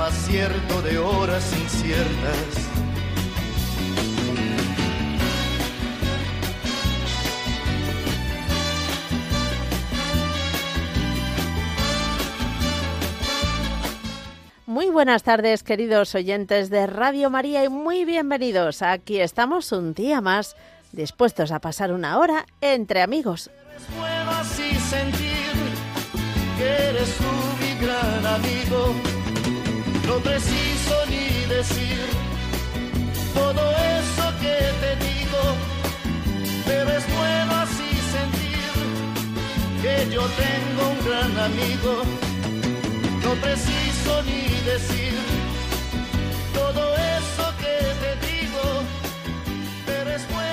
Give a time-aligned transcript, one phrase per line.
[0.00, 2.70] más cierto de horas inciertas.
[14.64, 18.80] Muy buenas tardes, queridos oyentes de Radio María, y muy bienvenidos.
[18.80, 20.56] Aquí estamos un día más,
[20.92, 23.50] dispuestos a pasar una hora entre amigos.
[23.98, 25.52] Puedo así sentir
[26.56, 27.18] que eres
[27.82, 29.09] gran amigo.
[30.10, 32.00] No preciso ni decir
[33.32, 33.62] todo
[33.98, 35.42] eso que te digo.
[36.66, 38.72] Debes puedo así sentir
[39.82, 41.92] que yo tengo un gran amigo.
[43.22, 44.42] No preciso ni
[44.72, 45.14] decir
[46.54, 46.82] todo
[47.18, 48.64] eso que te digo,
[49.86, 50.49] pero puedo así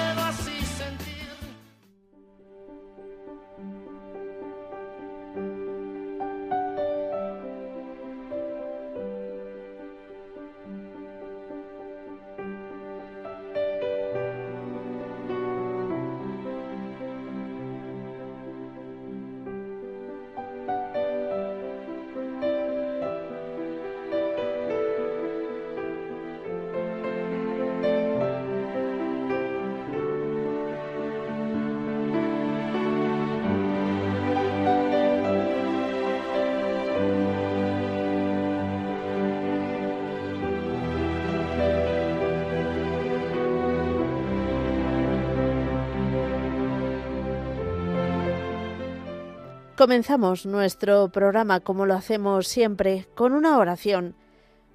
[49.77, 54.15] Comenzamos nuestro programa como lo hacemos siempre con una oración.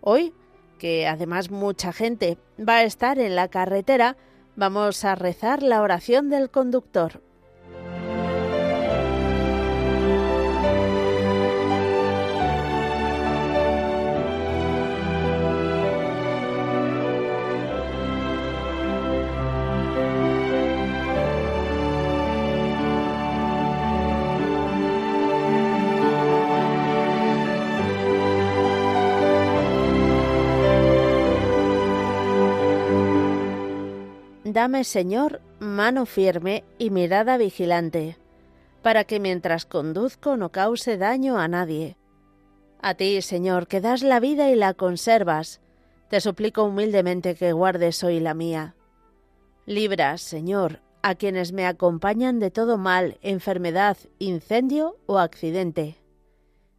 [0.00, 0.32] Hoy,
[0.78, 4.16] que además mucha gente va a estar en la carretera,
[4.54, 7.20] vamos a rezar la oración del conductor.
[34.62, 38.16] Dame, Señor, mano firme y mirada vigilante,
[38.80, 41.96] para que mientras conduzco no cause daño a nadie.
[42.80, 45.60] A ti, Señor, que das la vida y la conservas,
[46.10, 48.76] te suplico humildemente que guardes hoy la mía.
[49.66, 55.96] Libra, Señor, a quienes me acompañan de todo mal, enfermedad, incendio o accidente.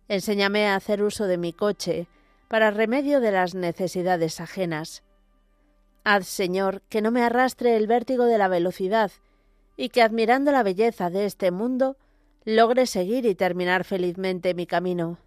[0.07, 2.07] Enséñame a hacer uso de mi coche
[2.47, 5.03] para remedio de las necesidades ajenas
[6.03, 9.11] Haz, Señor, que no me arrastre el vértigo de la velocidad,
[9.77, 11.97] y que admirando la belleza de este mundo,
[12.43, 15.17] logre seguir y terminar felizmente mi camino.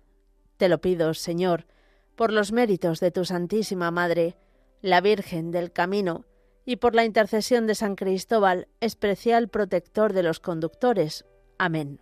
[0.59, 1.67] Te lo pido, Señor,
[2.15, 4.37] por los méritos de tu Santísima Madre,
[4.83, 6.25] la Virgen del Camino,
[6.65, 11.25] y por la intercesión de San Cristóbal, especial protector de los conductores.
[11.59, 12.01] Amén.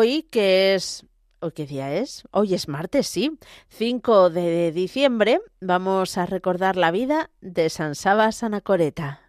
[0.00, 1.04] Hoy, que es...
[1.40, 2.24] ¿Hoy qué día es?
[2.30, 3.38] Hoy es martes, sí.
[3.68, 9.19] 5 de diciembre vamos a recordar la vida de San Saba Sanacoreta.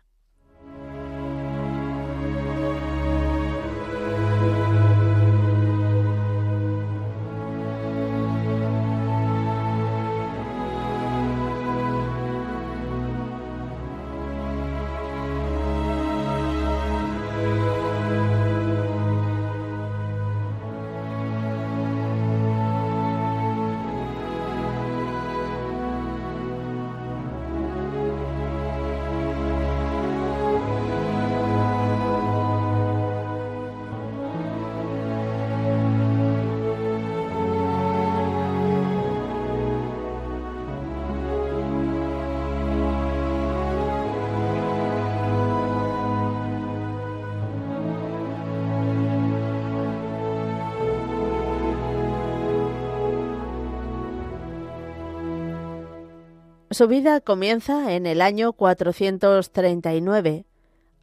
[56.72, 60.46] Su vida comienza en el año 439,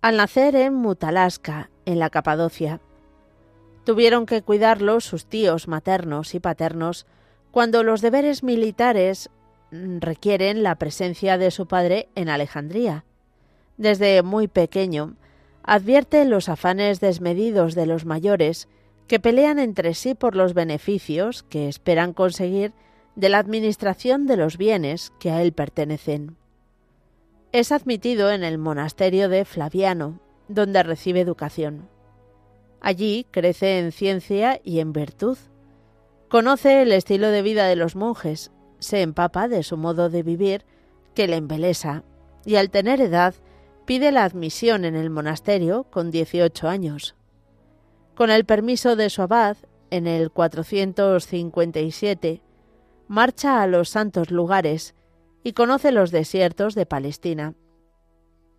[0.00, 2.81] al nacer en Mutalaska, en la Capadocia.
[3.85, 7.05] Tuvieron que cuidarlo sus tíos maternos y paternos
[7.50, 9.29] cuando los deberes militares
[9.70, 13.05] requieren la presencia de su padre en Alejandría.
[13.76, 15.17] Desde muy pequeño,
[15.62, 18.69] advierte los afanes desmedidos de los mayores
[19.06, 22.73] que pelean entre sí por los beneficios que esperan conseguir
[23.19, 26.37] de la administración de los bienes que a él pertenecen.
[27.50, 31.88] Es admitido en el monasterio de Flaviano, donde recibe educación.
[32.81, 35.37] Allí crece en ciencia y en virtud.
[36.29, 40.65] Conoce el estilo de vida de los monjes, se empapa de su modo de vivir,
[41.17, 42.05] que le embelesa,
[42.44, 43.35] y al tener edad
[43.85, 47.17] pide la admisión en el monasterio con 18 años.
[48.15, 49.56] Con el permiso de su abad,
[49.91, 52.43] en el 457,
[53.08, 54.94] marcha a los santos lugares
[55.43, 57.55] y conoce los desiertos de Palestina.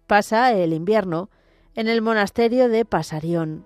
[0.07, 1.29] Pasa el invierno
[1.75, 3.65] en el monasterio de Pasarión.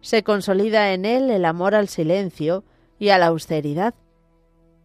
[0.00, 2.64] Se consolida en él el amor al silencio
[2.98, 3.94] y a la austeridad,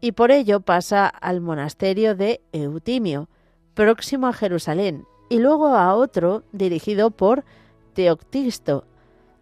[0.02, 3.30] y por ello pasa al monasterio de Eutimio,
[3.74, 7.46] próximo a Jerusalén, y luego a otro dirigido por
[7.94, 8.86] Teoctisto,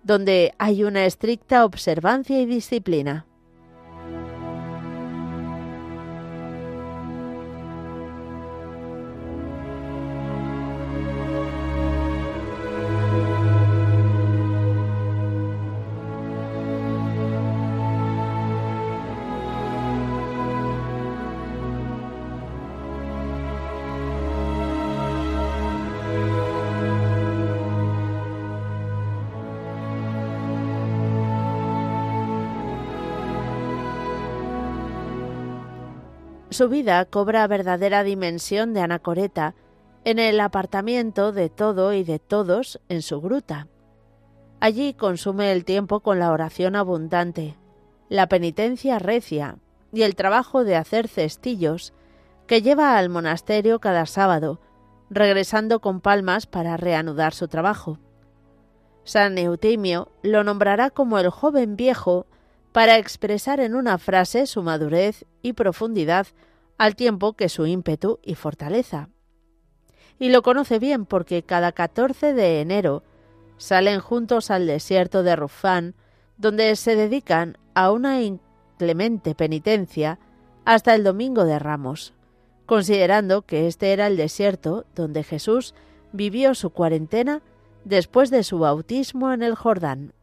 [0.04, 3.26] donde hay una estricta observancia y disciplina.
[36.56, 39.56] Su vida cobra verdadera dimensión de anacoreta
[40.06, 43.68] en el apartamiento de todo y de todos en su gruta.
[44.62, 47.58] Allí consume el tiempo con la oración abundante,
[48.08, 49.58] la penitencia recia
[49.92, 51.92] y el trabajo de hacer cestillos
[52.48, 54.62] que lleva al monasterio cada sábado,
[55.10, 58.00] regresando con palmas para reanudar su trabajo.
[59.04, 62.28] San Eutimio lo nombrará como el joven viejo
[62.76, 66.28] para expresar en una frase su madurez y profundidad
[66.78, 69.08] al tiempo que su ímpetu y fortaleza.
[70.20, 73.02] Y lo conoce bien porque cada 14 de enero
[73.56, 75.96] salen juntos al desierto de Rufán,
[76.36, 80.20] donde se dedican a una inclemente penitencia
[80.66, 82.14] hasta el domingo de Ramos,
[82.66, 85.76] considerando que este era el desierto donde Jesús
[86.12, 87.42] vivió su cuarentena
[87.86, 90.15] después de su bautismo en el Jordán.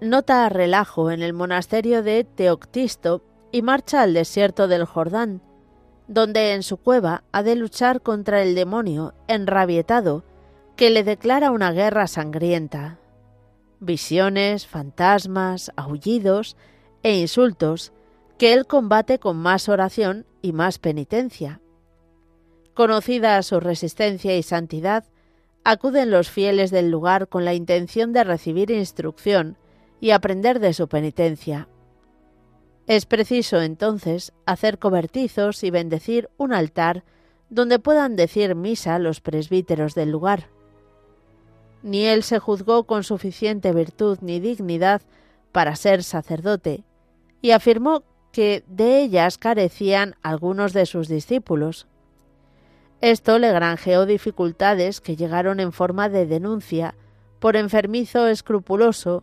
[0.00, 5.42] Nota relajo en el monasterio de Teoctisto y marcha al desierto del Jordán,
[6.06, 10.24] donde en su cueva ha de luchar contra el demonio enrabietado
[10.76, 12.98] que le declara una guerra sangrienta.
[13.80, 16.56] Visiones, fantasmas, aullidos
[17.02, 17.92] e insultos
[18.38, 21.60] que él combate con más oración y más penitencia.
[22.74, 25.04] Conocida su resistencia y santidad,
[25.64, 29.56] acuden los fieles del lugar con la intención de recibir instrucción
[30.00, 31.68] y aprender de su penitencia.
[32.86, 37.04] Es preciso entonces hacer cobertizos y bendecir un altar
[37.50, 40.48] donde puedan decir misa los presbíteros del lugar.
[41.82, 45.02] Ni él se juzgó con suficiente virtud ni dignidad
[45.52, 46.84] para ser sacerdote,
[47.40, 48.02] y afirmó
[48.32, 51.86] que de ellas carecían algunos de sus discípulos.
[53.00, 56.94] Esto le granjeó dificultades que llegaron en forma de denuncia
[57.38, 59.22] por enfermizo escrupuloso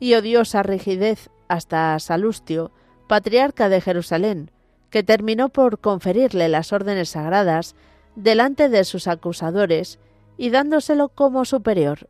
[0.00, 2.72] y odiosa rigidez hasta Salustio,
[3.06, 4.50] patriarca de Jerusalén,
[4.88, 7.76] que terminó por conferirle las órdenes sagradas
[8.16, 9.98] delante de sus acusadores
[10.36, 12.08] y dándoselo como superior.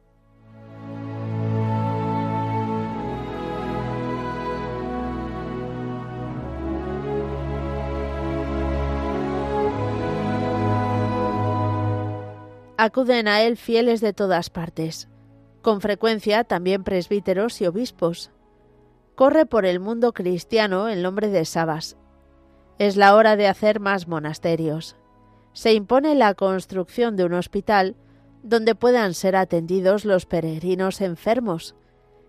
[12.78, 15.10] Acuden a él fieles de todas partes
[15.62, 18.31] con frecuencia también presbíteros y obispos.
[19.14, 21.97] Corre por el mundo cristiano el nombre de Sabas.
[22.79, 24.97] Es la hora de hacer más monasterios.
[25.52, 27.97] Se impone la construcción de un hospital
[28.43, 31.75] donde puedan ser atendidos los peregrinos enfermos,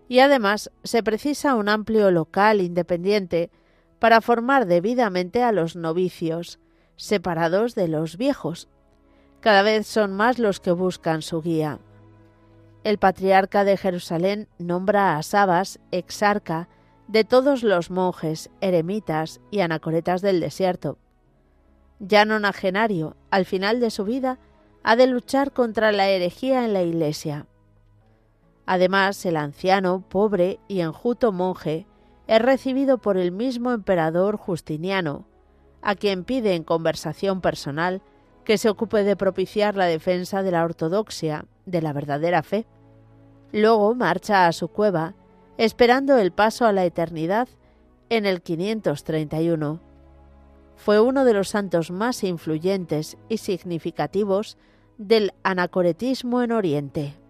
[0.08, 3.50] y además se precisa un amplio local independiente
[3.98, 6.58] para formar debidamente a los novicios,
[6.96, 8.68] separados de los viejos,
[9.40, 11.80] Cada vez son más los que buscan su guía.
[12.84, 16.68] El patriarca de Jerusalén nombra a Sabas exarca
[17.06, 20.98] de todos los monjes, eremitas y anacoretas del desierto.
[22.00, 24.38] Ya nonagenario, al final de su vida,
[24.82, 27.46] ha de luchar contra la herejía en la Iglesia.
[28.66, 31.86] Además, el anciano, pobre y enjuto monje
[32.26, 35.26] es recibido por el mismo emperador Justiniano,
[35.82, 38.02] a quien pide en conversación personal
[38.44, 42.66] que se ocupe de propiciar la defensa de la ortodoxia, de la verdadera fe.
[43.52, 45.14] Luego marcha a su cueva,
[45.58, 47.48] esperando el paso a la eternidad
[48.08, 49.80] en el 531.
[50.76, 54.56] Fue uno de los santos más influyentes y significativos
[54.98, 57.21] del anacoretismo en Oriente.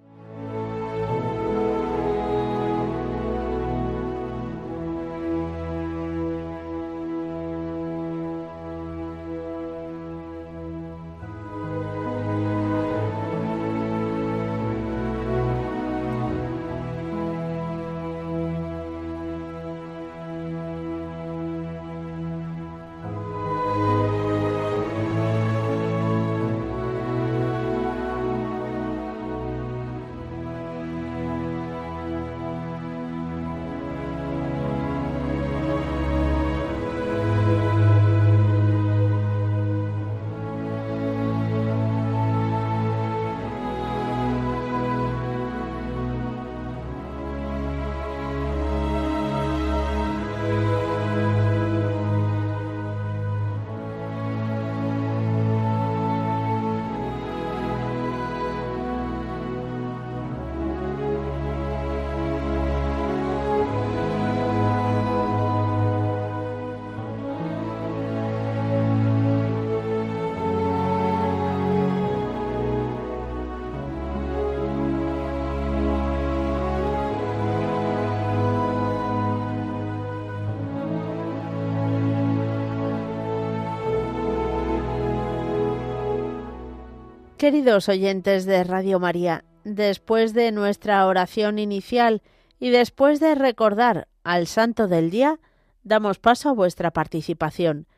[87.42, 92.22] Queridos oyentes de Radio María, después de nuestra oración inicial
[92.61, 95.40] y después de recordar al Santo del Día,
[95.82, 97.88] damos paso a vuestra participación.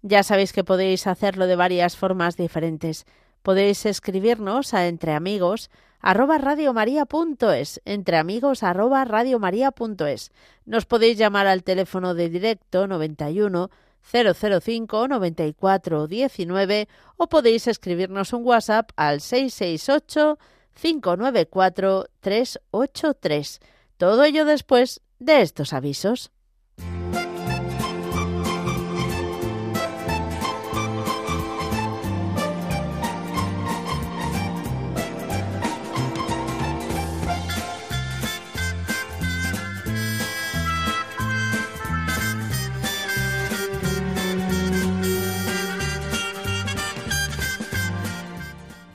[0.00, 3.04] Ya sabéis que podéis hacerlo de varias formas diferentes.
[3.42, 5.70] Podéis escribirnos a entreamigos
[6.00, 9.04] arroba radiomaria.es, entreamigos arroba.
[10.64, 13.68] Nos podéis llamar al teléfono de directo 91
[14.04, 20.38] 005 94 19 o podéis escribirnos un WhatsApp al 668
[20.74, 23.60] 594 383.
[23.96, 26.33] Todo ello después de estos avisos.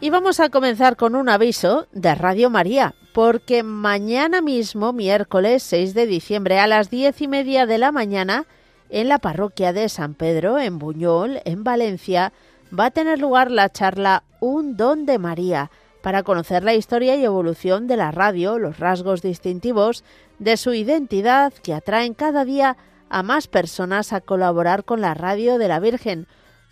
[0.10, 5.94] Y vamos a comenzar con un aviso de Radio María, porque mañana mismo, miércoles 6
[5.94, 8.48] de diciembre a las diez y media de la mañana,
[8.89, 12.34] en la parroquia de San Pedro, en Buñol, en Valencia,
[12.74, 15.70] va a tener lugar la charla Un don de María,
[16.01, 20.04] para conocer la historia y evolución de la radio, los rasgos distintivos
[20.39, 22.78] de su identidad que atraen cada día
[23.12, 26.25] a más personas a colaborar con la radio de la Virgen,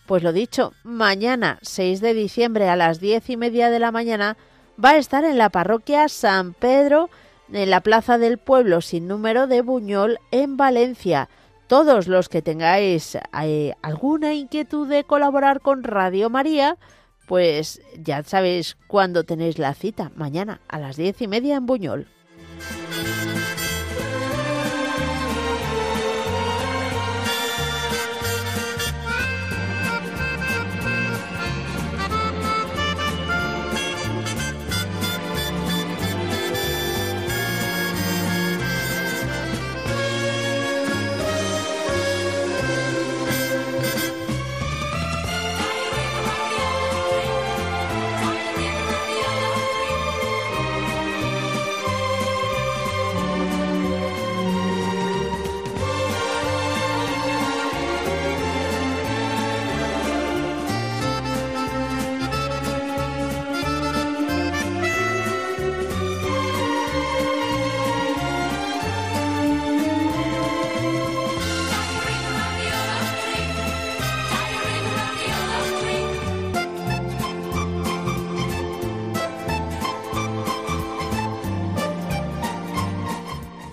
[0.08, 4.38] pues lo dicho, mañana 6 de diciembre a las diez y media de la mañana
[4.84, 7.10] va a estar en la parroquia San Pedro,
[7.52, 11.30] en la plaza del pueblo sin número de Buñol, en Valencia.
[11.68, 16.78] Todos los que tengáis eh, alguna inquietud de colaborar con Radio María,
[17.28, 22.08] pues ya sabéis cuándo tenéis la cita, mañana a las diez y media en Buñol.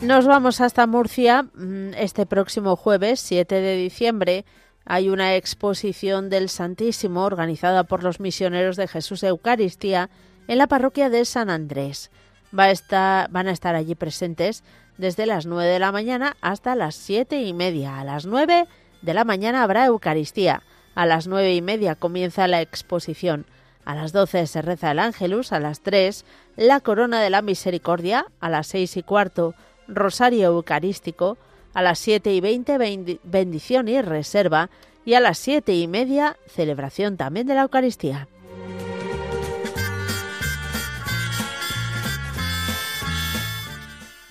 [0.04, 1.44] Nos vamos hasta Murcia.
[1.54, 4.44] Mm, este próximo jueves, 7 de diciembre,
[4.84, 10.11] hay una exposición del Santísimo organizada por los misioneros de Jesús Eucaristía
[10.46, 12.11] en la parroquia de San Andrés.
[12.56, 14.62] Va a estar, van a estar allí presentes
[14.99, 17.99] desde las 9 de la mañana hasta las siete y media.
[17.99, 18.66] A las 9
[19.00, 20.62] de la mañana habrá Eucaristía.
[20.94, 23.46] A las nueve y media comienza la exposición.
[23.87, 25.52] A las 12 se reza el Ángelus.
[25.52, 28.26] A las 3 la Corona de la Misericordia.
[28.40, 29.54] A las seis y cuarto
[29.88, 31.38] Rosario Eucarístico,
[31.73, 34.71] a las 7 y 20 bendición y reserva
[35.05, 38.29] y a las siete y media celebración también de la Eucaristía.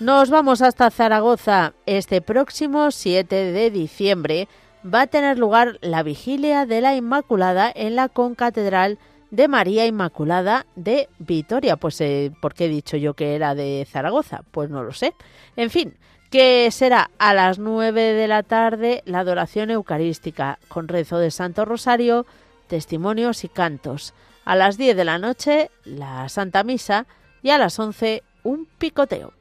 [0.00, 1.72] Nos vamos hasta Zaragoza.
[1.86, 4.48] Este próximo 7 de diciembre
[4.84, 9.13] va a tener lugar la vigilia de la Inmaculada en la concatedral de
[9.48, 11.76] María Inmaculada de Vitoria.
[11.76, 14.42] Pues, eh, ¿por qué he dicho yo que era de Zaragoza?
[14.50, 15.14] Pues no lo sé.
[15.56, 15.96] En fin,
[16.30, 21.64] que será a las 9 de la tarde la adoración eucarística con rezo de Santo
[21.64, 22.26] Rosario,
[22.66, 24.14] testimonios y cantos.
[24.44, 27.06] A las 10 de la noche la Santa Misa
[27.42, 29.32] y a las 11 un picoteo.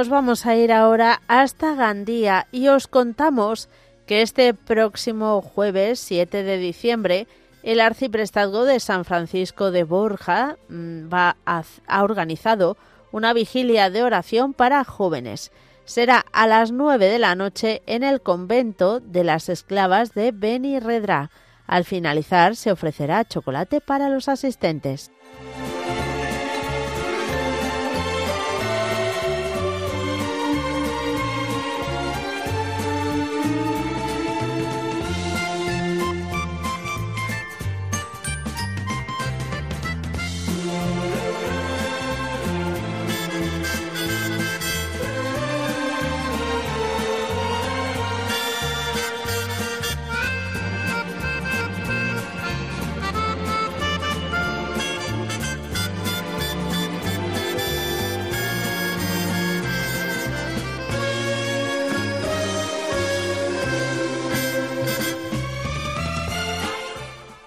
[0.00, 3.68] Nos vamos a ir ahora hasta Gandía y os contamos
[4.06, 7.26] que este próximo jueves 7 de diciembre
[7.62, 12.78] el arciprestazgo de San Francisco de Borja mm, va a, ha organizado
[13.12, 15.52] una vigilia de oración para jóvenes.
[15.84, 21.30] Será a las 9 de la noche en el convento de las esclavas de Benirredra.
[21.66, 25.10] Al finalizar se ofrecerá chocolate para los asistentes.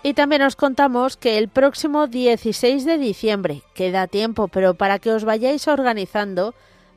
[0.06, 5.12] Y también os contamos que el próximo 16 de diciembre, queda tiempo, pero para que
[5.12, 6.54] os vayáis organizando,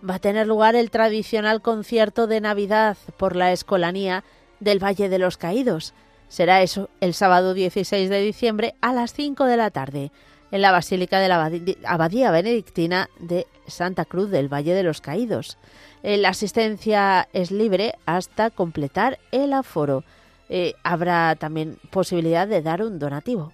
[0.08, 4.24] va a tener lugar el tradicional concierto de Navidad por la Escolanía
[4.58, 5.94] del Valle de los Caídos.
[6.28, 10.10] Será eso el sábado 16 de diciembre a las 5 de la tarde
[10.50, 11.50] en la Basílica de la
[11.84, 15.58] Abadía Benedictina de Santa Cruz del Valle de los Caídos.
[16.02, 20.02] Eh, la asistencia es libre hasta completar el aforo.
[20.48, 23.52] Eh, habrá también posibilidad de dar un donativo.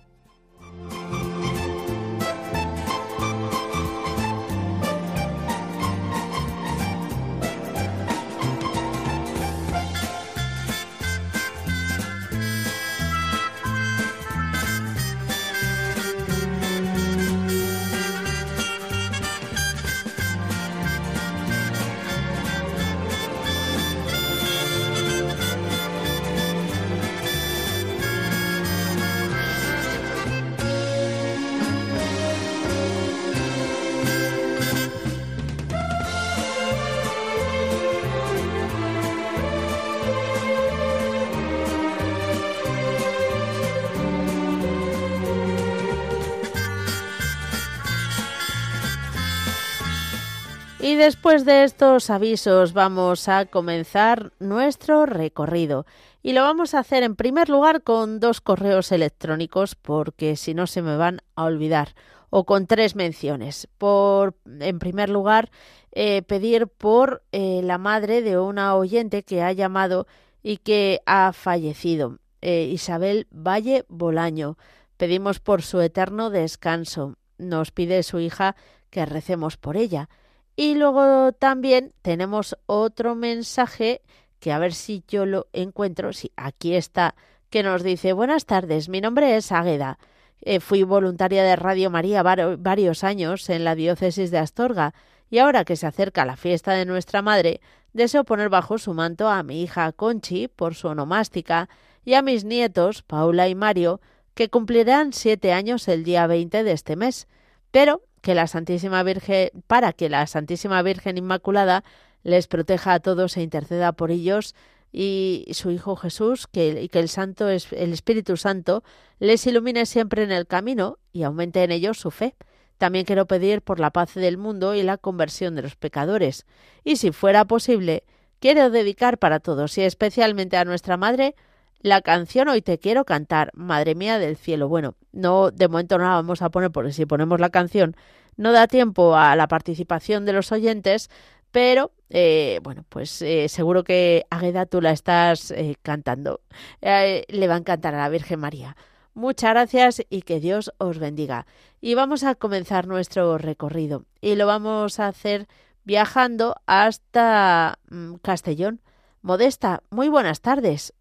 [51.02, 55.84] Después de estos avisos vamos a comenzar nuestro recorrido.
[56.22, 60.68] Y lo vamos a hacer en primer lugar con dos correos electrónicos porque si no
[60.68, 61.96] se me van a olvidar.
[62.30, 63.66] O con tres menciones.
[63.78, 65.50] Por, en primer lugar,
[65.90, 70.06] eh, pedir por eh, la madre de una oyente que ha llamado
[70.40, 74.56] y que ha fallecido, eh, Isabel Valle Bolaño.
[74.98, 77.16] Pedimos por su eterno descanso.
[77.38, 78.54] Nos pide su hija
[78.88, 80.08] que recemos por ella.
[80.54, 84.02] Y luego también tenemos otro mensaje
[84.38, 86.12] que a ver si yo lo encuentro.
[86.12, 87.14] Sí, aquí está,
[87.48, 89.98] que nos dice, buenas tardes, mi nombre es Águeda.
[90.40, 94.92] Eh, fui voluntaria de Radio María varios años en la diócesis de Astorga
[95.30, 97.60] y ahora que se acerca la fiesta de nuestra madre,
[97.92, 101.68] deseo poner bajo su manto a mi hija Conchi por su onomástica
[102.04, 104.00] y a mis nietos, Paula y Mario,
[104.34, 107.28] que cumplirán siete años el día 20 de este mes.
[107.70, 111.84] Pero que la Santísima Virgen, para que la Santísima Virgen Inmaculada
[112.22, 114.54] les proteja a todos e interceda por ellos
[114.92, 118.84] y su Hijo Jesús, que, y que el Santo, el Espíritu Santo,
[119.18, 122.36] les ilumine siempre en el camino y aumente en ellos su fe.
[122.78, 126.46] También quiero pedir por la paz del mundo y la conversión de los pecadores.
[126.84, 128.04] Y si fuera posible,
[128.38, 131.34] quiero dedicar para todos y especialmente a nuestra Madre
[131.82, 134.68] la canción Hoy te quiero cantar, Madre mía del cielo.
[134.68, 137.96] Bueno, no, de momento no la vamos a poner porque si ponemos la canción
[138.36, 141.10] no da tiempo a la participación de los oyentes,
[141.50, 146.40] pero eh, bueno, pues eh, seguro que Agueda tú la estás eh, cantando.
[146.80, 148.76] le va a encantar a la Virgen María.
[149.14, 151.46] Muchas gracias y que Dios os bendiga.
[151.80, 155.48] Y vamos a comenzar nuestro recorrido y lo vamos a hacer
[155.84, 158.80] viajando hasta mm, Castellón.
[159.20, 160.94] Modesta, muy buenas tardes.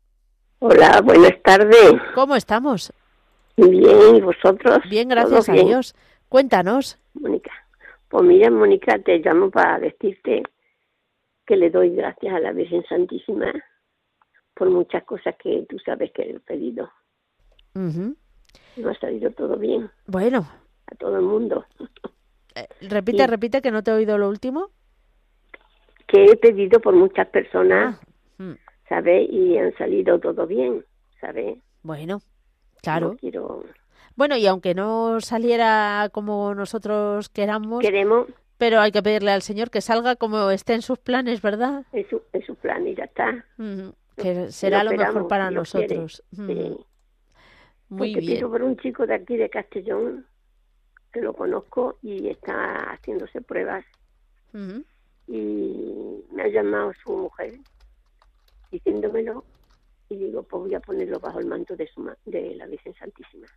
[0.64, 1.94] Hola, buenas tardes.
[2.14, 2.94] ¿Cómo estamos?
[3.58, 4.78] Bien, ¿y vosotros?
[4.88, 5.96] Bien, gracias a Dios.
[6.30, 7.00] Cuéntanos.
[7.16, 7.52] Mónica.
[8.08, 10.44] Pues mira, Mónica, te llamo para decirte
[11.48, 13.52] que le doy gracias a la Virgen Santísima
[14.54, 16.92] por muchas cosas que tú sabes que he pedido.
[17.74, 18.14] Uh
[18.88, 19.90] ha salido todo bien.
[20.06, 20.48] Bueno.
[20.86, 21.66] A todo el mundo.
[22.54, 24.72] Eh, repite, repite, que no te he oído lo último.
[26.06, 28.11] Que he pedido por muchas personas ah.
[28.92, 29.30] ¿Sabes?
[29.32, 30.86] Y han salido todo bien,
[31.22, 31.58] ¿sabes?
[31.82, 32.22] Bueno,
[32.82, 33.16] claro.
[33.22, 33.64] quiero...
[34.18, 38.28] Bueno, y aunque no saliera como nosotros queramos, queremos,
[38.58, 41.86] pero hay que pedirle al Señor que salga como esté en sus planes, ¿verdad?
[41.94, 43.46] En su, en su plan y ya está.
[44.18, 46.22] Que será lo, mejor para nosotros.
[46.34, 46.78] Sí.
[47.88, 48.36] Muy bien.
[48.36, 50.28] Pido por un chico de aquí de Castellón,
[51.14, 53.86] que lo conozco y está haciéndose pruebas.
[55.28, 57.54] Y me ha llamado su mujer
[58.72, 59.44] diciéndomelo
[60.10, 63.48] y digo, pues voy a ponerlo bajo el manto de, su, de la Virgen Santísima.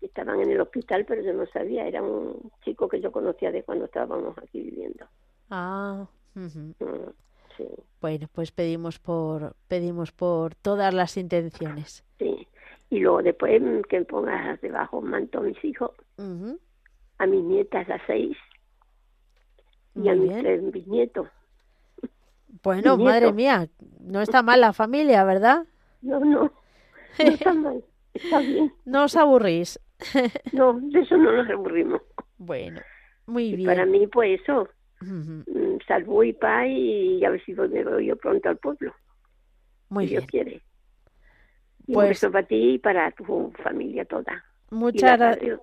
[0.00, 3.62] Estaban en el hospital, pero yo no sabía, era un chico que yo conocía de
[3.62, 5.06] cuando estábamos aquí viviendo.
[5.50, 6.46] Ah, mm,
[7.56, 7.68] sí.
[8.00, 12.04] Bueno, pues pedimos por pedimos por todas las intenciones.
[12.18, 12.46] Sí.
[12.90, 17.98] Y luego después que pongas debajo un manto a mis hijos, a mis nietas, a
[18.06, 18.36] seis,
[19.96, 21.28] y a mis tres bisnietos.
[22.62, 23.68] Bueno, madre mía,
[24.00, 25.66] no está mal la familia, ¿verdad?
[26.00, 26.52] No, no,
[27.24, 28.72] no está mal, está bien.
[28.84, 29.80] No os aburrís.
[30.52, 32.02] No, de eso no nos aburrimos.
[32.38, 32.80] Bueno,
[33.26, 33.66] muy bien.
[33.66, 34.68] Para mí, pues eso,
[35.00, 38.94] mm, salvo y paz y a ver si me voy yo pronto al pueblo.
[39.88, 40.20] Muy si bien.
[40.20, 40.62] Dios quiere.
[41.86, 44.44] Y pues, un beso para ti y para tu familia toda.
[44.70, 45.60] Muchas gracias.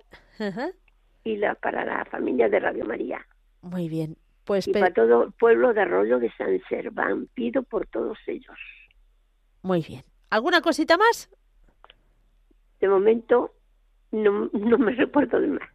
[1.24, 3.26] Y la, para la familia de Radio María.
[3.62, 4.16] Muy bien.
[4.44, 7.28] Pues y para todo el pueblo de Arroyo de San Serván.
[7.34, 8.56] Pido por todos ellos.
[9.62, 10.04] Muy bien.
[10.30, 11.30] ¿Alguna cosita más?
[12.80, 13.52] De momento
[14.10, 15.68] no, no me recuerdo de más.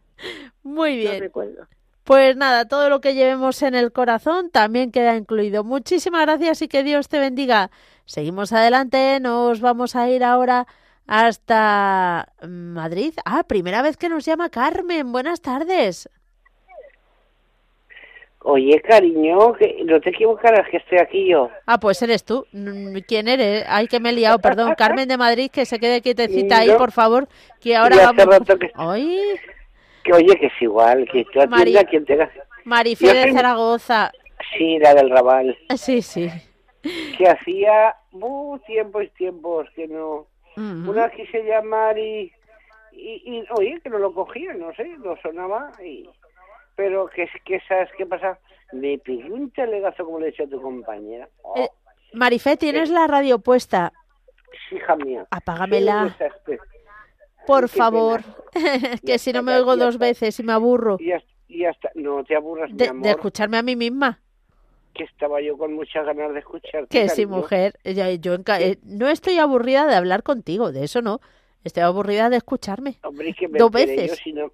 [0.62, 1.14] Muy bien.
[1.14, 1.66] No recuerdo.
[2.04, 5.62] Pues nada, todo lo que llevemos en el corazón también queda incluido.
[5.62, 7.70] Muchísimas gracias y que Dios te bendiga.
[8.04, 10.66] Seguimos adelante, nos vamos a ir ahora
[11.06, 13.14] hasta Madrid.
[13.24, 15.12] Ah, primera vez que nos llama Carmen.
[15.12, 16.08] Buenas tardes.
[18.42, 21.50] Oye, cariño, que no te equivocarás que estoy aquí yo.
[21.66, 22.46] Ah, pues eres tú.
[23.06, 23.66] ¿Quién eres?
[23.68, 24.74] Ay, que me he liado, perdón.
[24.78, 27.28] Carmen de Madrid, que se quede quietecita ahí, por favor,
[27.60, 28.46] que ahora vamos...
[28.58, 28.72] Que...
[30.02, 31.76] Que oye, que es igual, que tú Mari...
[31.76, 32.30] a quien tengas...
[32.64, 34.10] Marifé de Zaragoza.
[34.56, 35.58] Sí, la del Raval.
[35.76, 36.30] Sí, sí.
[37.18, 40.26] Que hacía uh, tiempos y tiempos que no...
[40.56, 42.32] Una quise llamar y,
[42.92, 46.08] y, y, oye, que no lo cogía, no sé, no sonaba y
[46.80, 48.38] pero que, que ¿sabes qué pasa?
[48.72, 51.28] Me pegué un telegazo como le he dicho a tu compañera.
[51.54, 51.68] Eh,
[52.14, 53.92] Marifé, ¿tienes la radio puesta?
[54.70, 55.26] Hija mía.
[55.30, 56.16] Apágamela.
[57.46, 58.22] Por favor,
[59.04, 60.96] que si no me oigo dos veces y me aburro.
[60.98, 61.12] Y,
[61.48, 63.02] Y hasta, no te aburras, de, mi amor.
[63.02, 64.18] De escucharme a mí misma.
[64.94, 66.88] Que estaba yo con muchas ganas de escucharte.
[66.88, 67.74] Que sí, mujer.
[67.84, 71.20] Yo, yo eh, no estoy aburrida de hablar contigo, de eso no.
[71.64, 72.96] Estoy aburrida de escucharme.
[73.02, 74.10] Hombre, que me Dos veces.
[74.10, 74.50] Yo, si, no,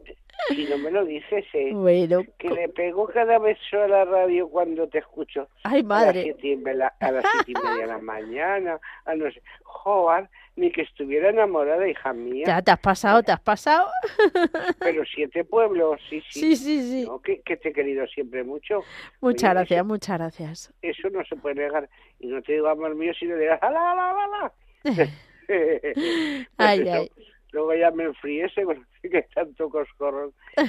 [0.49, 1.71] si no me lo dices, eh.
[1.73, 2.23] Bueno.
[2.38, 5.49] Que le pego cada beso a la radio cuando te escucho.
[5.62, 6.09] Ay, madre.
[6.09, 8.81] A las siete y, media, a las siete y media de la mañana.
[9.05, 9.40] A no sé.
[9.62, 12.45] Joder, ni que estuviera enamorada, hija mía.
[12.45, 13.88] Ya te has pasado, te has pasado.
[14.81, 16.40] Pero siete pueblos, sí, sí.
[16.40, 17.05] Sí, sí, sí.
[17.07, 17.21] ¿no?
[17.21, 18.83] Que, que, te he querido siempre mucho.
[19.21, 20.75] Muchas Oye, gracias, eso, muchas gracias.
[20.83, 21.88] Eso no se puede negar.
[22.19, 24.53] Y no te digo amor mío, sino de la, la, la, la, la.
[24.83, 25.11] pues
[26.57, 26.93] ay, eso.
[26.93, 27.11] ay.
[27.53, 29.71] Luego ya me enfrié, seguro que tanto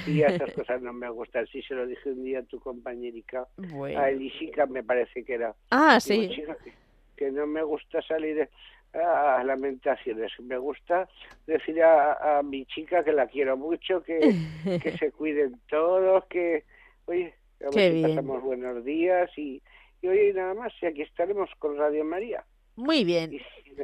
[0.05, 1.45] y esas cosas no me gustan.
[1.47, 3.99] Sí, se lo dije un día a tu compañerica, bueno.
[3.99, 5.55] a Elisica me parece que era.
[5.71, 6.35] Ah, Digo, sí.
[6.35, 6.71] chica, que,
[7.17, 8.49] que no me gusta salir
[8.93, 10.31] a lamentaciones.
[10.39, 11.07] Me gusta
[11.45, 14.19] decir a, a, mi chica que la quiero mucho, que,
[14.81, 16.63] que se cuiden todos, que,
[17.05, 17.33] oye,
[17.75, 18.01] bien.
[18.03, 19.61] pasamos buenos días y,
[20.01, 22.43] y oye, nada más, y aquí estaremos con Radio María.
[22.77, 23.33] Muy bien.
[23.33, 23.41] Y,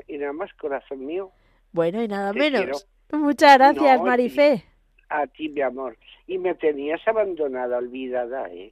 [0.07, 1.31] y nada más, corazón mío.
[1.71, 2.61] Bueno, y nada menos.
[2.61, 2.77] quiero.
[3.25, 4.63] Muchas gracias, No, Marifé.
[5.09, 5.97] A ti, mi amor.
[6.27, 8.71] Y me tenías abandonada, olvidada, ¿eh?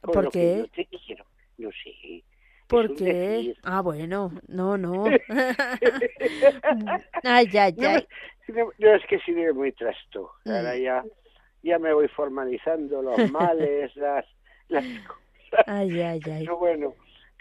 [0.00, 0.56] Con ¿Por lo que qué?
[0.58, 1.24] yo te quiero.
[1.58, 2.22] No sé.
[2.66, 3.04] ¿Por qué?
[3.04, 3.58] decir.
[3.62, 5.04] Ah, bueno, no, no.
[7.22, 8.06] ay, ay, ay.
[8.48, 10.32] no, no, es que me muy trasto.
[10.44, 10.50] Mm.
[10.50, 11.04] Ahora ya,
[11.62, 14.24] ya me voy formalizando los males, las,
[14.68, 15.64] las cosas.
[15.66, 16.40] Ay, ay, ay.
[16.40, 16.94] Pero bueno,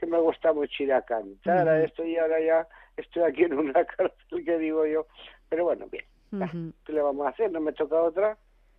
[0.06, 1.86] que me gusta mucho ir a cantar a Ujú.
[1.86, 5.08] esto y ahora ya estoy aquí en una cárcel que digo yo.
[5.50, 6.06] Pero bueno, bien.
[6.32, 6.74] Ujú.
[6.86, 7.52] ¿Qué le vamos a hacer?
[7.52, 8.38] No me toca otra.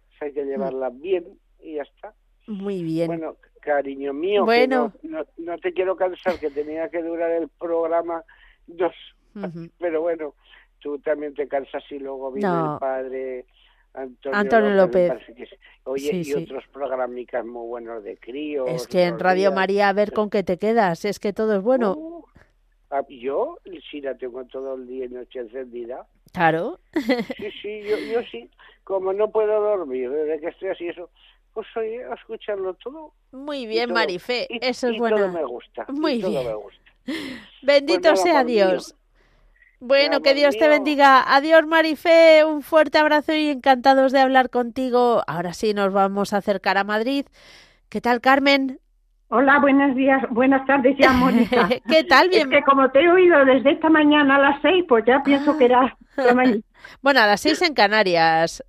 [0.08, 2.14] Pues hay que llevarla bien y ya está.
[2.46, 3.08] Muy bien.
[3.08, 4.92] Bueno, cariño mío, que Bueno.
[5.02, 8.22] no, no, no te quiero cansar, que tenía que durar el programa
[8.66, 8.94] dos.
[9.78, 10.34] Pero bueno,
[10.78, 12.72] tú también te cansas y luego viene No.
[12.74, 13.46] el padre
[13.96, 15.12] Antonio, Antonio López.
[15.36, 15.48] es.
[15.84, 16.34] Oye, Sí, y sí.
[16.34, 18.68] otros programicas muy buenos de críos.
[18.68, 19.54] Es que en Radio días.
[19.54, 21.04] María a ver con qué te quedas.
[21.04, 21.94] Es que todo es bueno.
[21.96, 22.24] Uh,
[22.90, 23.58] ah, yo
[23.90, 26.06] sí la tengo todo el día y noche encendida.
[26.32, 26.78] Claro.
[26.92, 28.50] Sí, sí, yo, yo sí.
[28.84, 31.08] Como no puedo dormir desde que estoy así, eso,
[31.54, 33.14] pues oye, a escucharlo todo.
[33.32, 34.46] Muy bien, todo- Marifé.
[34.50, 35.16] y- Eso es bueno.
[35.16, 35.86] todo me gusta.
[35.88, 36.46] Muy todo bien.
[36.46, 36.80] me gusta.
[37.62, 38.78] Bendito Pues nada, sea amor mío.
[39.78, 41.22] Bueno, que Dios te bendiga.
[41.34, 42.44] Adiós, Marifé.
[42.44, 45.22] Un fuerte abrazo y encantados de hablar contigo.
[45.26, 47.26] Ahora sí nos vamos a acercar a Madrid.
[47.88, 48.80] ¿Qué tal, Carmen?
[49.28, 51.68] Hola, buenos días, buenas tardes ya, Mónica.
[51.88, 52.26] ¿Qué tal?
[52.26, 52.50] Es Bien.
[52.50, 55.64] que como te he oído desde esta mañana a las seis, pues ya pienso que
[55.64, 56.60] era la mañana.
[57.02, 58.62] Bueno, a las seis en Canarias.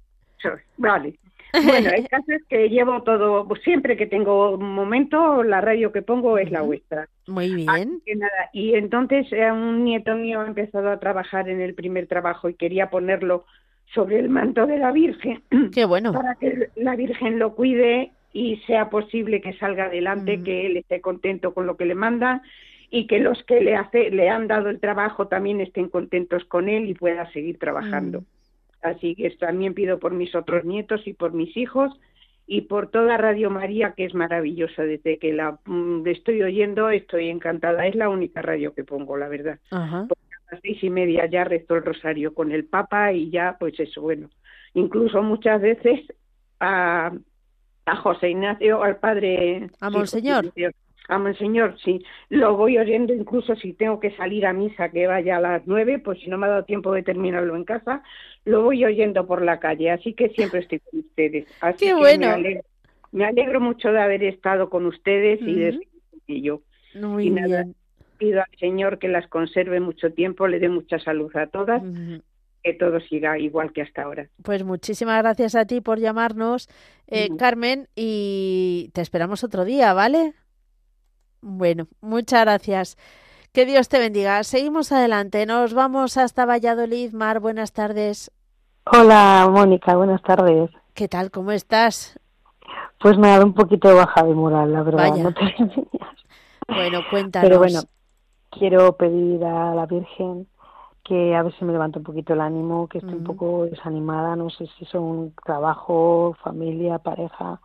[0.77, 1.19] Vale.
[1.53, 6.01] Bueno, el caso es que llevo todo, siempre que tengo un momento, la radio que
[6.01, 7.07] pongo es la vuestra.
[7.27, 8.01] Muy bien.
[8.15, 12.49] Nada, y entonces eh, un nieto mío ha empezado a trabajar en el primer trabajo
[12.49, 13.45] y quería ponerlo
[13.93, 15.41] sobre el manto de la Virgen
[15.73, 16.11] Qué bueno.
[16.13, 20.43] para que la Virgen lo cuide y sea posible que salga adelante, Ujú.
[20.43, 22.41] que él esté contento con lo que le mandan
[22.89, 26.69] y que los que le hace le han dado el trabajo también estén contentos con
[26.69, 28.21] él y pueda seguir trabajando.
[28.21, 28.25] Mm.
[28.81, 31.91] Así que también pido por mis otros nietos y por mis hijos
[32.45, 37.29] y por toda Radio María que es maravillosa desde que la mm, estoy oyendo estoy
[37.29, 40.07] encantada es la única radio que pongo la verdad Ajá.
[40.09, 43.77] a las seis y media ya rezo el rosario con el Papa y ya, pues
[43.79, 44.29] eso, bueno,
[44.73, 46.01] incluso muchas veces
[46.59, 47.11] a,
[47.85, 49.69] a José Ignacio, al padre...
[49.81, 50.45] ¿A Monseñor?
[50.45, 50.71] Ignacio,
[51.09, 52.03] A Monseñor, sí.
[52.29, 55.99] Lo voy oyendo incluso si tengo que salir a misa que vaya a las nueve,
[55.99, 58.03] pues si no me ha dado tiempo de terminarlo en casa,
[58.45, 61.47] lo voy oyendo por la calle, así que siempre estoy con ustedes.
[61.61, 62.27] Así ¡Qué que bueno!
[62.27, 62.63] Me alegro,
[63.11, 65.79] me alegro mucho de haber estado con ustedes y de
[66.27, 66.61] y yo
[66.93, 67.75] Muy y nada, bien.
[68.17, 71.81] pido al Señor que las conserve mucho tiempo, le dé mucha salud a todas,
[72.63, 74.27] que todo siga igual que hasta ahora.
[74.43, 76.67] Pues muchísimas gracias a ti por llamarnos,
[77.07, 77.29] eh.
[77.37, 80.33] Carmen, y te esperamos otro día, ¿vale?
[81.41, 82.97] Bueno, muchas gracias.
[83.53, 84.43] Que Dios te bendiga.
[84.43, 85.45] Seguimos adelante.
[85.45, 87.13] Nos vamos hasta Valladolid.
[87.13, 88.31] Mar, buenas tardes.
[88.85, 90.69] Hola, Mónica, buenas tardes.
[90.93, 91.31] ¿Qué tal?
[91.31, 92.19] ¿Cómo estás?
[92.99, 95.09] Pues nada, un poquito de baja de moral, la verdad.
[95.09, 95.23] Vaya.
[95.23, 95.41] No te.
[96.67, 97.47] Bueno, cuéntanos.
[97.47, 97.79] Pero bueno,
[98.51, 100.47] quiero pedir a la Virgen
[101.03, 103.35] que a ver si me levanta un poquito el ánimo, que estoy un Ujú.
[103.35, 107.61] poco desanimada, no sé si son trabajo, familia, pareja.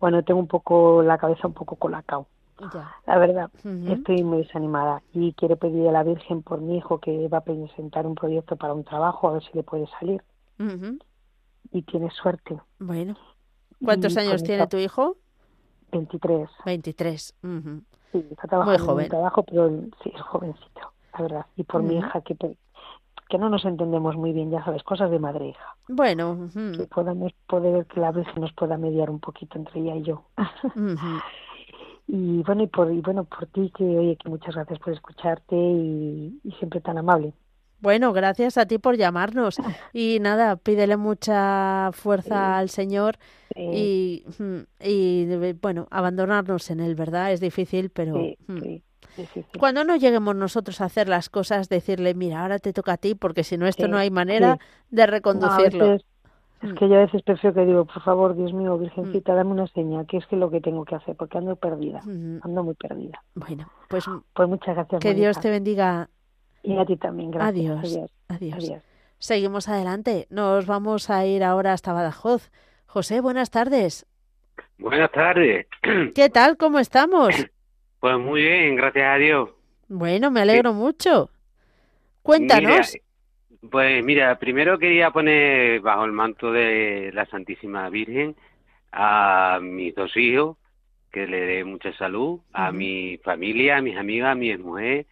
[0.00, 2.26] Bueno, tengo un poco la cabeza un poco colacao,
[2.72, 2.94] Ya.
[3.06, 3.50] la verdad.
[3.88, 7.44] Estoy muy desanimada y quiero pedir a la Virgen por mi hijo que va a
[7.44, 10.22] presentar un proyecto para un trabajo, a ver si le puede salir.
[11.72, 12.60] Y tiene suerte.
[12.78, 13.16] Bueno.
[13.82, 15.16] ¿Cuántos Y años tiene tu hijo?
[15.92, 16.48] 23.
[16.64, 17.34] 23.
[17.42, 17.82] Ujú.
[18.12, 19.04] Sí, está trabajando en joven.
[19.04, 19.70] un trabajo, pero
[20.02, 21.46] sí, es jovencito, la verdad.
[21.56, 22.34] Y por mi hija, que
[23.30, 25.76] que no nos entendemos muy bien, ya sabes, cosas de madre e hija.
[25.88, 30.02] Bueno, que podamos poder que la Virgen nos pueda mediar un poquito entre ella y
[30.02, 30.24] yo.
[32.12, 35.54] Y bueno y por y bueno por ti que oye que muchas gracias por escucharte
[35.56, 37.32] y, y siempre tan amable.
[37.80, 39.56] Bueno, gracias a ti por llamarnos.
[39.92, 43.16] Y nada, pídele mucha fuerza al Señor
[43.56, 44.24] y,
[44.80, 47.32] y, bueno, abandonarnos en Él, ¿verdad?
[47.32, 48.58] Es difícil, pero mm,
[49.58, 53.14] cuando no lleguemos nosotros a hacer las cosas, decirle, mira, ahora te toca a ti,
[53.14, 54.58] porque si no, esto no hay manera
[54.90, 55.98] de reconducirlo.
[56.62, 59.36] Es que yo a veces prefiero que digo, por favor, Dios mío, Virgencita, mm.
[59.36, 62.00] dame una señal, que es que lo que tengo que hacer, porque ando perdida,
[62.42, 63.22] ando muy perdida.
[63.34, 65.00] Bueno, pues, pues muchas gracias.
[65.00, 66.08] Que Dios te bendiga
[66.62, 68.10] y a ti también, gracias.
[68.28, 68.54] Adiós.
[68.54, 68.82] Adiós.
[69.18, 70.26] Seguimos adelante.
[70.30, 72.50] Nos vamos a ir ahora hasta Badajoz.
[72.86, 74.06] José, buenas tardes.
[74.78, 75.66] Buenas tardes.
[76.14, 76.56] ¿Qué tal?
[76.56, 77.34] ¿Cómo estamos?
[78.00, 79.50] Pues muy bien, gracias a Dios.
[79.88, 81.30] Bueno, me alegro mucho.
[82.22, 82.96] Cuéntanos.
[83.68, 88.36] Pues mira, primero quería poner bajo el manto de la Santísima Virgen
[88.92, 90.56] a mis dos hijos,
[91.12, 95.06] que le dé mucha salud, a mi familia, a mis amigas, a mi mujer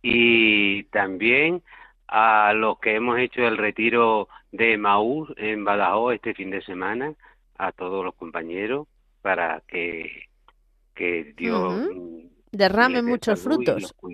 [0.00, 1.62] y también
[2.08, 7.14] a los que hemos hecho el retiro de Maús en Badajoz este fin de semana,
[7.58, 8.86] a todos los compañeros,
[9.22, 10.28] para que,
[10.94, 11.88] que Dios
[12.50, 13.94] derrame muchos frutos.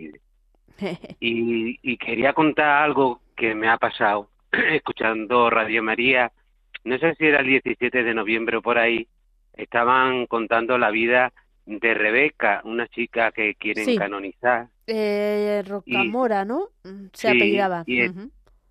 [1.18, 6.32] Y, y, quería contar algo que me ha pasado escuchando Radio María,
[6.84, 9.06] no sé si era el 17 de noviembre o por ahí,
[9.54, 11.32] estaban contando la vida
[11.64, 16.68] de Rebeca, una chica que quieren canonizar eh, Rocamora, ¿no?
[16.82, 17.84] Mm, se apellidaba.
[17.86, 18.10] Y,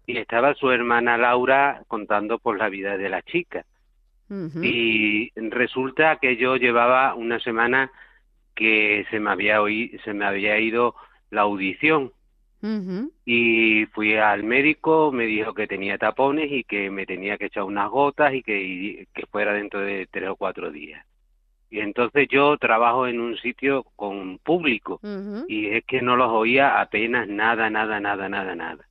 [0.07, 3.65] estaba su hermana Laura contando por la vida de la chica.
[4.61, 7.91] Y resulta que yo llevaba una semana
[8.55, 10.95] que se me había oído, se me había ido
[11.29, 12.11] la audición.
[13.25, 17.63] Y fui al médico, me dijo que tenía tapones y que me tenía que echar
[17.63, 21.05] unas gotas y que, que fuera dentro de tres o cuatro días.
[21.69, 24.99] Y entonces yo trabajo en un sitio con público
[25.47, 28.87] y es que no los oía apenas nada, nada, nada, nada, nada.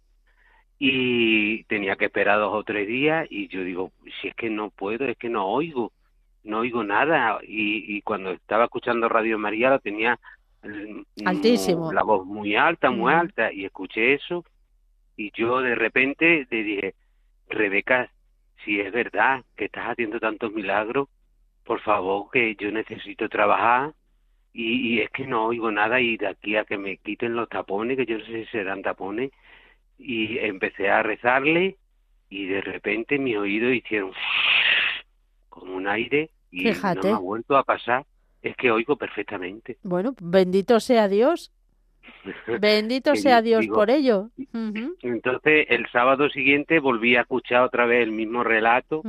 [0.78, 4.68] Y tenía que esperar dos o tres días y yo digo, si es que no
[4.70, 5.92] puedo, es que no oigo,
[6.44, 7.38] no oigo nada.
[7.42, 10.20] Y, y cuando estaba escuchando Radio María lo tenía
[11.24, 14.44] altísimo, la voz muy alta, muy alta y escuché eso
[15.16, 16.94] y yo de repente le dije,
[17.48, 18.10] Rebeca,
[18.64, 21.08] si es verdad que estás haciendo tantos milagros,
[21.64, 23.94] por favor, que yo necesito trabajar
[24.52, 27.96] y, es que no oigo nada y de aquí a que me quiten los tapones,
[27.96, 29.30] que yo no sé si serán tapones,
[29.98, 31.76] y empecé a rezarle
[32.28, 34.12] y de repente mis oídos hicieron
[35.48, 38.04] como un aire y no me ha vuelto a pasar.
[38.46, 39.76] Es que oigo perfectamente.
[39.82, 41.50] Bueno, bendito sea Dios.
[42.60, 44.30] Bendito sea Dios por ello.
[45.02, 49.02] Entonces, el sábado siguiente volví a escuchar otra vez el mismo relato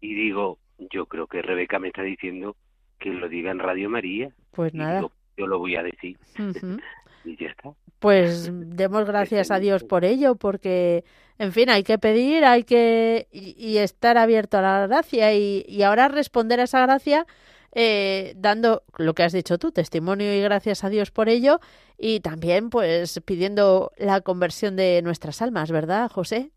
[0.00, 0.58] y digo,
[0.90, 2.56] yo creo que Rebeca me está diciendo
[2.98, 4.30] que lo diga en Radio María.
[4.52, 5.02] Pues nada.
[5.36, 6.16] Yo, lo voy a decir.
[7.26, 7.72] y ya está.
[7.98, 11.04] Pues demos gracias a Dios por ello, porque,
[11.38, 15.82] en fin, hay que pedir, hay que y, estar abierto a la gracia y, y
[15.82, 17.26] ahora responder a esa gracia
[17.72, 21.60] eh, dando lo que has dicho tú, testimonio y gracias a Dios por ello
[21.98, 26.50] y también pues pidiendo la conversión de nuestras almas, ¿verdad, José?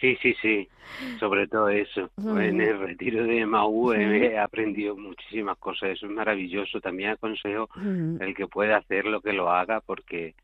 [0.00, 0.68] Sí, sí, sí,
[1.18, 2.08] sobre todo eso.
[2.16, 6.80] En el retiro de Maú he aprendido muchísimas cosas, eso es maravilloso.
[6.80, 10.34] También aconsejo el que pueda hacerlo que lo haga porque...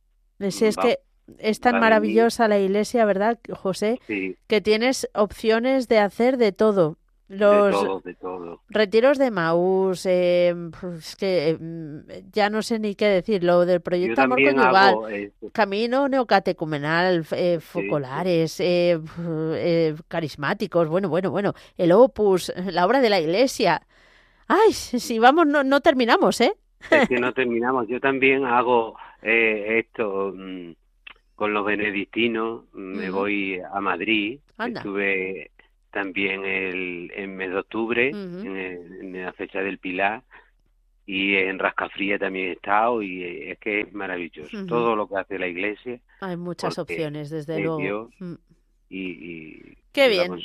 [0.51, 0.99] Si es que
[1.38, 3.99] es tan maravillosa la iglesia, ¿verdad, José?
[4.47, 6.99] Que tienes opciones de hacer de todo.
[7.29, 8.05] Los
[8.68, 10.55] retiros de Maús, eh,
[11.18, 17.27] que em, ya no sé ni qué decir, lo del proyecto Amor Conyugal, Camino Neocatecumenal,
[17.33, 19.01] eh, Focolares, eh,
[19.57, 23.83] eh, Carismáticos, bueno, bueno, bueno, el Opus, la obra de la Iglesia.
[24.47, 26.55] Ay, si vamos, no, no terminamos, ¿eh?
[26.91, 27.89] Es que no terminamos.
[27.89, 30.70] Yo también hago esto mm,
[31.35, 35.51] con los benedictinos, me voy a Madrid, estuve
[35.91, 40.22] también el, en mes de octubre, en, la fecha del Pilar,
[41.07, 44.66] y en Rascafría también he estado, y es que es maravilloso.
[44.66, 46.01] Todo lo que hace la iglesia.
[46.20, 48.11] Hay muchas opciones, desde luego.
[48.18, 48.34] Mm.
[48.91, 50.37] y, Qué bien.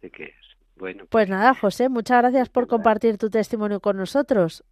[0.00, 0.34] Que
[0.76, 4.64] Bueno, pues, pues, nada, José, muchas gracias por compartir tu testimonio con nosotros.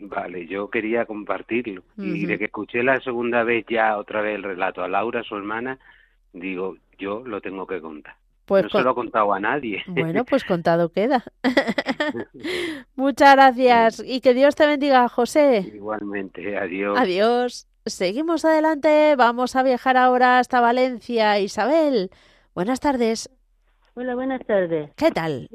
[0.00, 1.84] Vale, yo quería compartirlo.
[1.96, 5.36] Y de que escuché la segunda vez ya otra vez el relato a Laura, su
[5.36, 5.78] hermana,
[6.32, 8.16] digo, yo lo tengo que contar.
[8.46, 9.82] Pues no se lo he contado a nadie.
[9.88, 11.24] Bueno, pues contado queda.
[12.94, 15.72] Muchas gracias y que Dios te bendiga, José.
[15.74, 16.98] Igualmente, adiós.
[16.98, 17.68] Adiós.
[17.84, 21.38] Seguimos adelante, vamos a viajar ahora hasta Valencia.
[21.38, 22.10] Isabel,
[22.56, 23.28] Buenas tardes.
[23.92, 24.90] Hola, buenas tardes.
[24.96, 25.46] ¿Qué tal?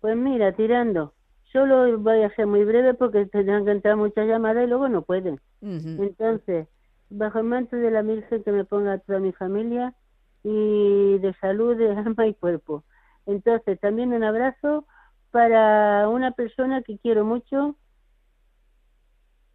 [0.00, 1.14] pues mira, tirando.
[1.50, 5.00] Solo voy a ser muy breve porque tendrán que entrar muchas llamadas y luego no
[5.00, 5.40] pueden.
[5.62, 6.68] Entonces,
[7.08, 9.94] bajo el manto de la Virgen que me ponga a toda mi familia
[10.42, 12.84] y de salud de alma y cuerpo.
[13.26, 14.86] Entonces, también un abrazo
[15.30, 17.76] para una persona que quiero mucho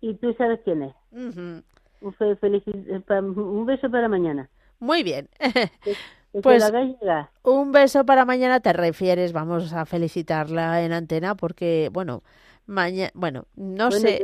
[0.02, 0.96] y tú sabes quién es.
[1.12, 1.64] un,
[3.40, 4.50] un beso para mañana.
[4.80, 5.30] Muy bien.
[6.42, 6.72] pues
[7.44, 12.24] un beso para mañana te refieres, vamos a felicitarla en antena porque, bueno,
[12.66, 14.24] mañana, bueno, no sé.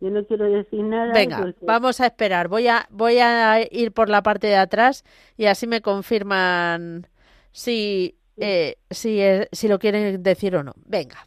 [0.00, 1.12] Yo no, quiero decir nada.
[1.12, 2.48] Venga, vamos a esperar.
[2.48, 5.04] Voy a, voy a ir por la parte de atrás
[5.36, 7.08] y así me confirman
[7.50, 9.20] si eh, si,
[9.50, 10.72] si lo quieren decir o no.
[10.86, 11.26] Venga,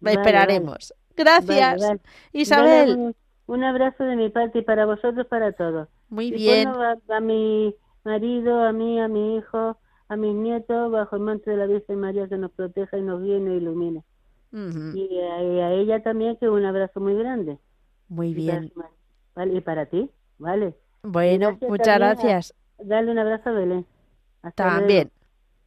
[0.00, 0.94] esperaremos.
[1.16, 1.82] Gracias,
[2.32, 3.14] Isabel.
[3.46, 5.88] Un, abrazo de mi parte y para vosotros, para todos.
[6.08, 6.68] Muy bien.
[7.08, 9.76] a, mi marido, a mí, a mi hijo,
[10.08, 13.22] a mis nietos, bajo el manto de la Virgen María que nos proteja y nos
[13.22, 14.04] guíe y ilumine.
[14.52, 17.58] y, a, ella también, que un abrazo muy grande.
[18.12, 18.70] Muy bien.
[19.34, 20.74] vale, y para ti, vale.
[21.02, 22.54] Bueno, muchas gracias.
[22.78, 23.86] dale un abrazo a Belén.
[24.42, 25.10] Hasta también.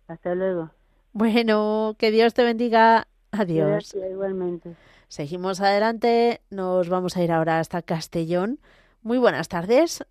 [0.08, 0.70] Hasta luego.
[1.12, 3.08] Bueno, que Dios te bendiga.
[3.32, 3.68] Adiós.
[3.68, 4.76] Gracias, igualmente.
[5.08, 6.42] Seguimos adelante.
[6.52, 8.60] Nos vamos a ir ahora hasta Castellón.
[9.02, 10.06] Muy buenas tardes.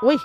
[0.00, 0.16] Uy.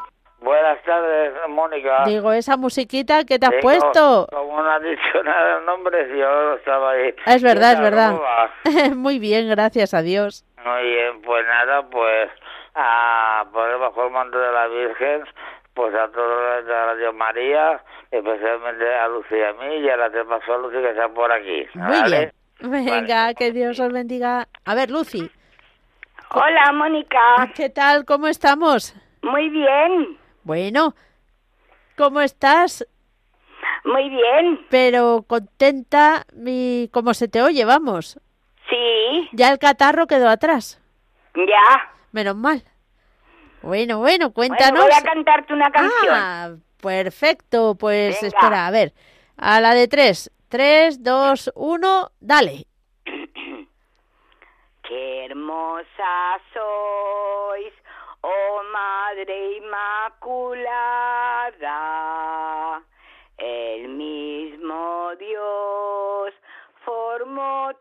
[0.42, 2.06] Buenas tardes, Mónica.
[2.06, 4.28] Digo, esa musiquita que te has puesto.
[4.32, 7.14] Como no has dicho nada de nombres, yo estaba ahí.
[7.26, 8.16] Es verdad, es verdad.
[8.96, 10.46] Muy bien, gracias a Dios.
[10.66, 12.30] Muy bien, pues nada, pues
[12.76, 15.24] a poner bajo el manto de la Virgen,
[15.74, 17.82] pues a todos de Radio María,
[18.12, 21.66] especialmente a Lucy y a mí, y a Lucy que está por aquí.
[21.74, 22.34] Muy bien.
[22.62, 24.48] Venga, que Dios os bendiga.
[24.66, 25.32] A ver, Lucy.
[26.32, 27.20] Hola, Mónica.
[27.56, 28.06] ¿Qué tal?
[28.06, 28.94] ¿Cómo estamos?
[29.22, 30.18] Muy bien.
[30.44, 30.94] Bueno,
[31.98, 32.86] ¿cómo estás?
[33.86, 34.66] Muy bien.
[34.70, 36.90] Pero contenta, mi...
[36.92, 37.64] ¿cómo se te oye?
[37.66, 38.20] Vamos.
[38.70, 39.30] Sí.
[39.34, 40.82] Ya el catarro quedó atrás.
[41.36, 41.92] Ya.
[42.12, 42.64] Menos mal.
[43.62, 44.84] Bueno, bueno, cuéntanos.
[44.84, 46.16] voy a cantarte una canción.
[46.16, 47.76] Ah, perfecto.
[47.76, 48.94] Pues espera, a ver.
[49.38, 50.32] A la de tres.
[50.50, 52.66] Tres, dos, uno, dale.
[54.84, 57.74] Qué hermosa sois,
[58.22, 60.60] oh Madre Inmaculada.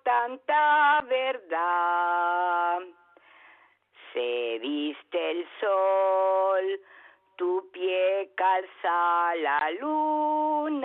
[0.02, 2.80] Tanta verdad
[4.12, 6.80] se viste el sol,
[7.36, 10.84] tu pie calza la luna,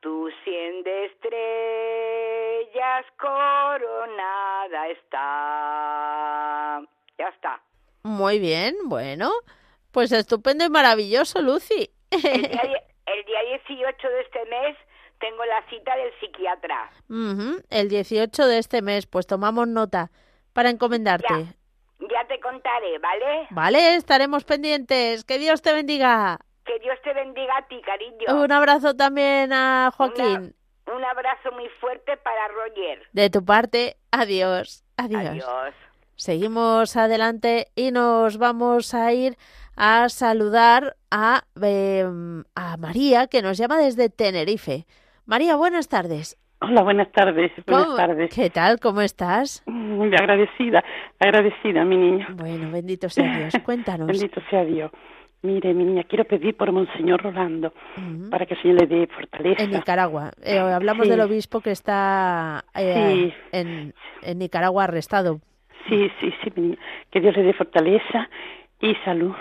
[0.00, 6.82] tu cien de estrellas coronada está.
[7.18, 7.60] Ya está.
[8.02, 9.30] Muy bien, bueno,
[9.90, 11.90] pues estupendo y maravilloso, Lucy.
[12.10, 14.76] El día, el día 18 de este mes
[15.22, 16.90] tengo la cita del psiquiatra.
[17.70, 20.10] El 18 de este mes, pues tomamos nota
[20.52, 21.54] para encomendarte.
[22.00, 23.46] Ya, te contaré, ¿vale?
[23.50, 25.24] Vale, estaremos pendientes.
[25.24, 26.40] Que Dios te bendiga.
[26.66, 28.42] Que Dios te bendiga a ti, cariño.
[28.42, 30.54] Un abrazo también a Joaquín.
[30.92, 33.06] un abrazo muy fuerte para Roger.
[33.12, 34.84] De tu parte, adiós.
[34.96, 35.24] Adiós.
[35.24, 35.74] Adiós.
[36.16, 39.38] Seguimos adelante y nos vamos a ir
[39.76, 44.86] a saludar a, em, a María, que nos llama desde Tenerife.
[45.26, 46.38] María, buenas tardes.
[46.60, 47.50] Hola, buenas tardes.
[47.66, 48.34] Buenas tardes.
[48.34, 48.78] ¿Qué tal?
[48.80, 49.62] ¿Cómo estás?
[49.66, 50.84] Muy agradecida,
[51.18, 52.28] agradecida, mi niña.
[52.34, 53.54] Bueno, bendito sea Dios.
[53.64, 54.06] Cuéntanos.
[54.06, 54.90] bendito sea Dios.
[55.42, 57.72] Mire, mi niña, quiero pedir por Monseñor Rolando
[58.30, 59.64] para que el Señor le dé fortaleza.
[59.64, 60.30] En Nicaragua.
[60.40, 63.92] Eh, hablamos del obispo que está eh, en,
[64.22, 65.40] en Nicaragua arrestado.
[65.88, 66.78] Sí, sí, sí, mi niña.
[67.10, 68.28] Que Dios le dé fortaleza
[68.80, 69.34] y salud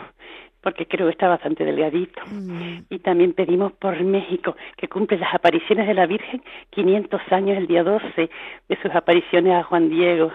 [0.62, 2.22] porque creo que está bastante delgadito.
[2.28, 2.86] Mm.
[2.90, 7.68] Y también pedimos por México, que cumple las apariciones de la Virgen, 500 años el
[7.68, 8.30] día 12
[8.70, 10.32] de sus apariciones a Juan Diego,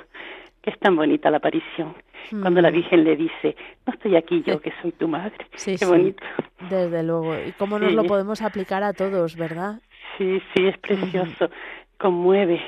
[0.62, 1.95] que es tan bonita la aparición.
[2.31, 2.74] Cuando la mm.
[2.74, 3.57] Virgen le dice,
[3.87, 5.47] no estoy aquí yo, que soy tu madre.
[5.55, 6.24] Sí, Qué bonito.
[6.68, 7.37] Desde luego.
[7.39, 9.81] ¿Y cómo nos lo podemos aplicar a todos, verdad?
[10.18, 11.51] Sí, sí, es precioso.
[11.99, 12.61] Conmueve.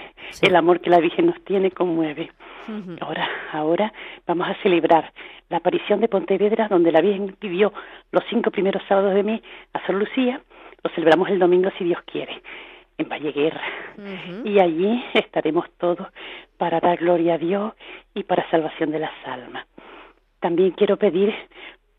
[0.42, 2.30] El amor que la Virgen nos tiene conmueve.
[3.00, 3.92] Ahora, ahora
[4.26, 5.12] vamos a celebrar
[5.48, 7.72] la aparición de Pontevedra, donde la Virgen vivió
[8.10, 9.40] los cinco primeros sábados de mes
[9.72, 10.42] a Sor Lucía.
[10.82, 12.42] Lo celebramos el domingo, si Dios quiere,
[12.98, 13.62] en Valleguerra.
[14.44, 16.08] Y allí estaremos todos
[16.58, 17.72] para dar gloria a Dios
[18.14, 19.66] y para salvación de las almas.
[20.40, 21.34] También quiero pedir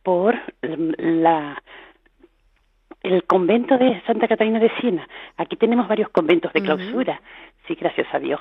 [0.04, 1.62] por la
[3.02, 5.08] el convento de Santa Catalina de Siena.
[5.38, 7.22] Aquí tenemos varios conventos de clausura.
[7.68, 8.40] Sí, gracias a Dios.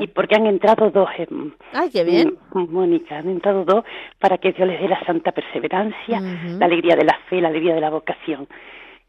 [0.00, 1.08] Y porque han entrado dos.
[1.18, 2.36] En, ¡Ay, qué bien!
[2.52, 3.84] Mónica, han entrado dos
[4.18, 7.74] para que Dios les dé la santa perseverancia, la alegría de la fe, la alegría
[7.74, 8.48] de la vocación.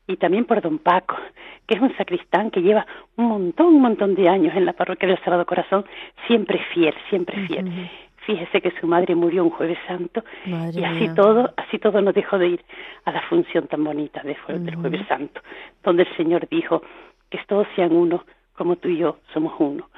[0.10, 1.18] Y también por don Paco,
[1.66, 5.10] que es un sacristán que lleva un montón, un montón de años en la parroquia
[5.10, 5.86] del Sagrado Corazón,
[6.28, 7.90] siempre fiel, siempre fiel.
[8.28, 12.38] Fíjese que su madre murió un jueves santo y así todo, así todo nos dejó
[12.38, 12.66] de ir
[13.06, 15.40] a la función tan bonita de, del jueves santo,
[15.82, 16.82] donde el Señor dijo
[17.30, 19.90] que todos sean uno, como tú y yo somos uno.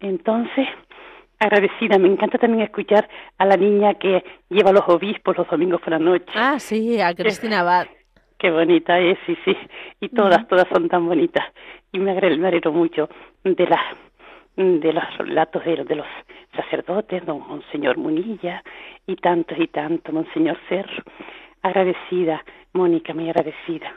[0.00, 0.66] Entonces,
[1.38, 3.06] agradecida, me encanta también escuchar
[3.36, 6.32] a la niña que lleva a los obispos los domingos por la noche.
[6.34, 7.86] Ah, sí, a Cristina Abad.
[8.38, 9.54] Qué bonita es, sí, sí.
[10.00, 11.44] Y todas, todas son tan bonitas.
[11.92, 13.10] Y me alegro mucho
[13.44, 13.80] de las
[14.56, 16.06] de los relatos de, de los
[16.54, 18.62] sacerdotes, don Monseñor Munilla
[19.06, 21.02] y tantos y tantos, Monseñor Cerro.
[21.62, 23.92] Agradecida, Mónica, muy agradecida.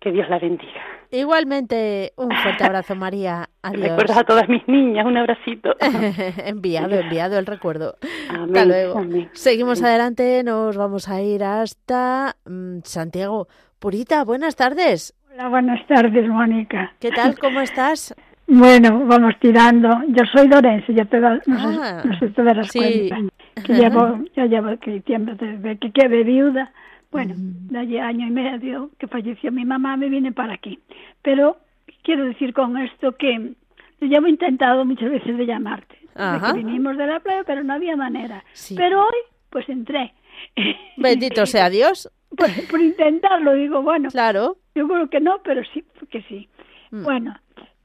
[0.00, 0.80] Que Dios la bendiga.
[1.10, 3.48] Igualmente, un fuerte abrazo, María.
[3.62, 3.88] Adiós.
[3.88, 5.74] Recuerdas a todas mis niñas, un abracito.
[6.46, 7.96] enviado, enviado el recuerdo.
[8.30, 9.02] hasta luego.
[9.32, 13.48] Seguimos adelante, nos vamos a ir hasta mm, Santiago.
[13.80, 15.14] Purita, buenas tardes.
[15.32, 16.92] Hola, buenas tardes, Mónica.
[17.00, 17.36] ¿Qué tal?
[17.38, 18.14] ¿Cómo estás?
[18.48, 19.90] Bueno, vamos tirando.
[20.08, 22.78] Yo soy Dorense, ya te das, no, sé, ah, no sé te darás sí.
[22.78, 23.16] cuenta.
[23.66, 26.72] Que llevo, ya llevo tiempo desde que quedé viuda.
[27.10, 27.72] Bueno, mm.
[27.72, 30.78] de allí año y medio que falleció mi mamá, me vine para aquí.
[31.22, 31.58] Pero
[32.04, 33.54] quiero decir con esto que
[34.00, 35.98] yo llevo intentado muchas veces de llamarte.
[36.14, 38.44] que vinimos de la playa, pero no había manera.
[38.76, 39.18] Pero hoy,
[39.50, 40.14] pues entré.
[40.96, 42.08] Bendito sea Dios.
[42.70, 44.08] por intentarlo, digo, bueno.
[44.10, 44.58] Claro.
[44.76, 46.48] Yo creo que no, pero sí, que sí.
[46.92, 47.02] Mm.
[47.02, 47.34] Bueno,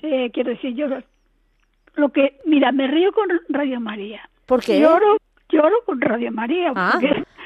[0.04, 0.88] eh, quiero decir, yo
[1.95, 4.22] lo que, mira, me río con Radio María.
[4.45, 4.80] ¿Por qué?
[4.80, 5.18] Lloro,
[5.49, 6.74] lloro con Radio María.
[6.76, 6.99] Ah,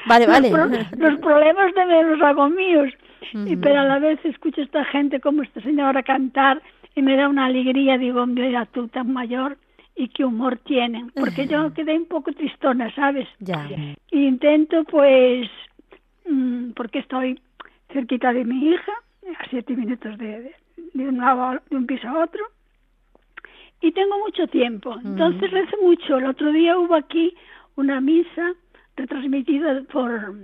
[0.06, 0.50] vale, vale.
[0.96, 2.92] Los, problemas de me los hago míos.
[3.32, 6.60] y, pero a la vez escucho a esta gente como esta señora cantar
[6.96, 7.96] y me da una alegría.
[7.96, 9.56] Digo, mira tú tan mayor
[9.94, 11.12] y qué humor tienen.
[11.14, 13.28] Porque yo quedé un poco tristona, ¿sabes?
[13.38, 13.68] Ya.
[14.10, 15.48] Y intento, pues,
[16.28, 17.40] mm, porque estoy
[17.92, 18.92] cerquita de mi hija,
[19.38, 20.54] a siete minutos de,
[20.94, 22.44] de un lado de un piso a otro.
[23.80, 24.96] Y tengo mucho tiempo.
[25.04, 26.18] Entonces rezo mucho.
[26.18, 27.34] El otro día hubo aquí
[27.76, 28.54] una misa
[28.96, 30.34] retransmitida por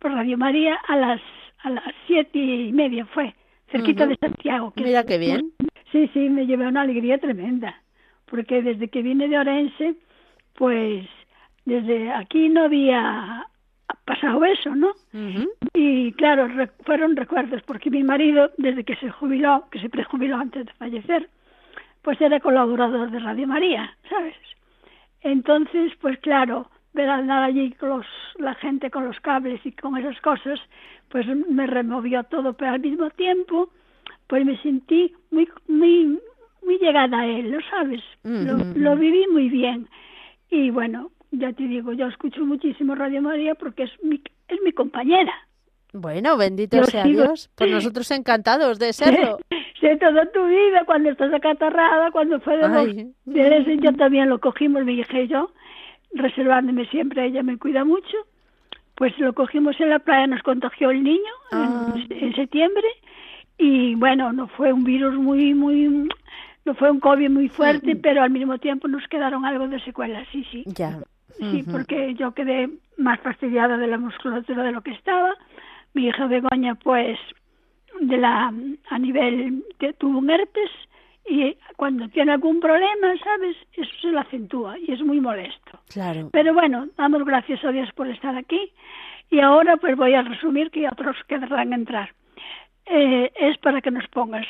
[0.00, 1.20] por Radio María a las
[1.62, 3.34] a las siete y media fue
[3.70, 5.52] cerquita de Santiago que mira qué bien.
[5.92, 7.80] Sí sí me llevé una alegría tremenda
[8.26, 9.94] porque desde que vine de Orense
[10.54, 11.06] pues
[11.64, 13.46] desde aquí no había
[14.04, 14.92] pasado eso, ¿no?
[15.74, 16.48] Y claro,
[16.84, 21.28] fueron recuerdos, porque mi marido, desde que se jubiló, que se prejubiló antes de fallecer,
[22.02, 24.34] pues era colaborador de Radio María, ¿sabes?
[25.20, 28.06] Entonces, pues claro, ver andar allí con los,
[28.38, 30.60] la gente con los cables y con esas cosas,
[31.08, 33.70] pues me removió todo, pero al mismo tiempo,
[34.26, 36.18] pues me sentí muy, muy,
[36.64, 38.02] muy llegada a él, ¿lo sabes?
[38.22, 39.88] lo, lo viví muy bien.
[40.50, 44.72] Y bueno, ya te digo, yo escucho muchísimo Radio María porque es mi, es mi
[44.72, 45.32] compañera.
[45.92, 47.50] Bueno, bendito sea Dios.
[47.54, 49.38] Por nosotros encantados de serlo.
[49.80, 54.86] Sé, toda tu vida, cuando estás acatarrada, cuando fue de, los, yo también lo cogimos,
[54.88, 55.52] hija y yo,
[56.12, 58.16] reservándome siempre, ella me cuida mucho.
[58.96, 61.94] Pues lo cogimos en la playa, nos contagió el niño en, ah.
[62.10, 62.88] en, septiembre
[63.56, 66.08] y bueno, no fue un virus muy, muy,
[66.64, 70.26] no fue un COVID muy fuerte, pero al mismo tiempo nos quedaron algo de secuelas,
[70.32, 70.64] sí, sí.
[70.66, 70.98] Ya.
[71.36, 75.34] Sí, porque yo quedé más fastidiada de la musculatura de lo que estaba.
[75.94, 77.18] Mi hija Begoña, pues,
[78.00, 78.52] de la
[78.90, 80.70] a nivel que tuvo un herpes
[81.28, 83.56] y cuando tiene algún problema, ¿sabes?
[83.74, 85.80] Eso se lo acentúa y es muy molesto.
[85.88, 86.30] Claro.
[86.32, 88.72] Pero bueno, damos gracias a Dios por estar aquí
[89.30, 92.14] y ahora pues voy a resumir que otros querrán entrar.
[92.86, 94.46] Eh, es para que nos pongas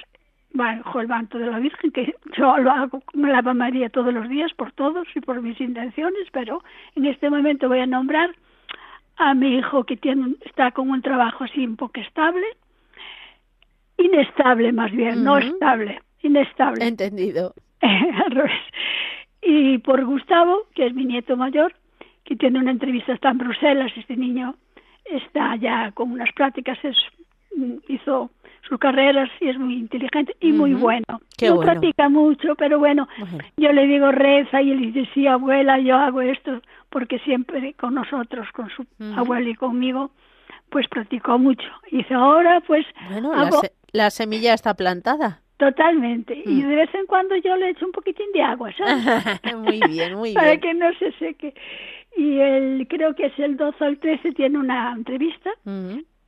[0.52, 4.28] bajo el manto de la Virgen, que yo lo hago con la María todos los
[4.28, 6.62] días por todos y por mis intenciones, pero
[6.94, 8.34] en este momento voy a nombrar
[9.16, 12.46] a mi hijo que tiene, está con un trabajo así un poco estable,
[13.96, 16.86] inestable más bien, no estable, inestable.
[16.86, 17.54] Entendido.
[17.80, 18.60] Al revés.
[19.42, 21.74] Y por Gustavo, que es mi nieto mayor,
[22.24, 24.54] que tiene una entrevista, está en Bruselas, este niño
[25.04, 26.96] está ya con unas prácticas, es,
[27.88, 28.30] hizo
[28.68, 31.04] su carrera sí es muy inteligente y muy bueno.
[31.08, 33.08] no practica mucho, pero bueno,
[33.56, 37.94] yo le digo reza y él dice, sí, abuela, yo hago esto, porque siempre con
[37.94, 38.84] nosotros, con su
[39.16, 40.10] abuela y conmigo,
[40.68, 41.68] pues practicó mucho.
[41.90, 42.84] Y dice, ahora pues...
[43.10, 43.32] Bueno,
[43.92, 45.40] la, semilla está plantada.
[45.56, 46.40] Totalmente.
[46.44, 46.68] Y mm.
[46.68, 49.56] de vez en cuando yo le echo un poquitín de agua, ¿sabes?
[49.56, 50.34] muy bien, muy bien.
[50.34, 51.54] Para que no se seque.
[52.16, 55.50] Y él, creo que es el 12 o el 13, tiene una entrevista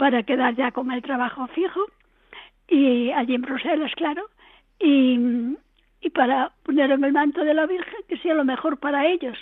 [0.00, 1.80] para quedar ya con el trabajo fijo
[2.68, 4.22] y allí en Bruselas, claro,
[4.78, 5.18] y,
[6.00, 9.36] y para poner en el manto de la Virgen que sea lo mejor para ellos.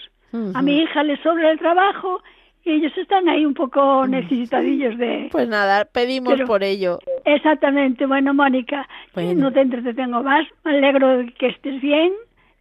[0.54, 2.20] A mi hija le sobra el trabajo
[2.64, 5.28] y ellos están ahí un poco necesitadillos de...
[5.30, 6.98] Pues nada, pedimos por ello.
[7.24, 8.04] Exactamente.
[8.04, 10.44] Bueno, Mónica, no te entretengo más.
[10.64, 12.12] Me alegro de que estés bien,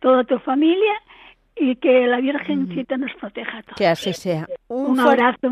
[0.01, 0.93] toda tu familia
[1.59, 3.77] y que la Virgencita nos proteja a todos.
[3.77, 4.47] Que así sea.
[4.67, 5.47] Un, abrazo.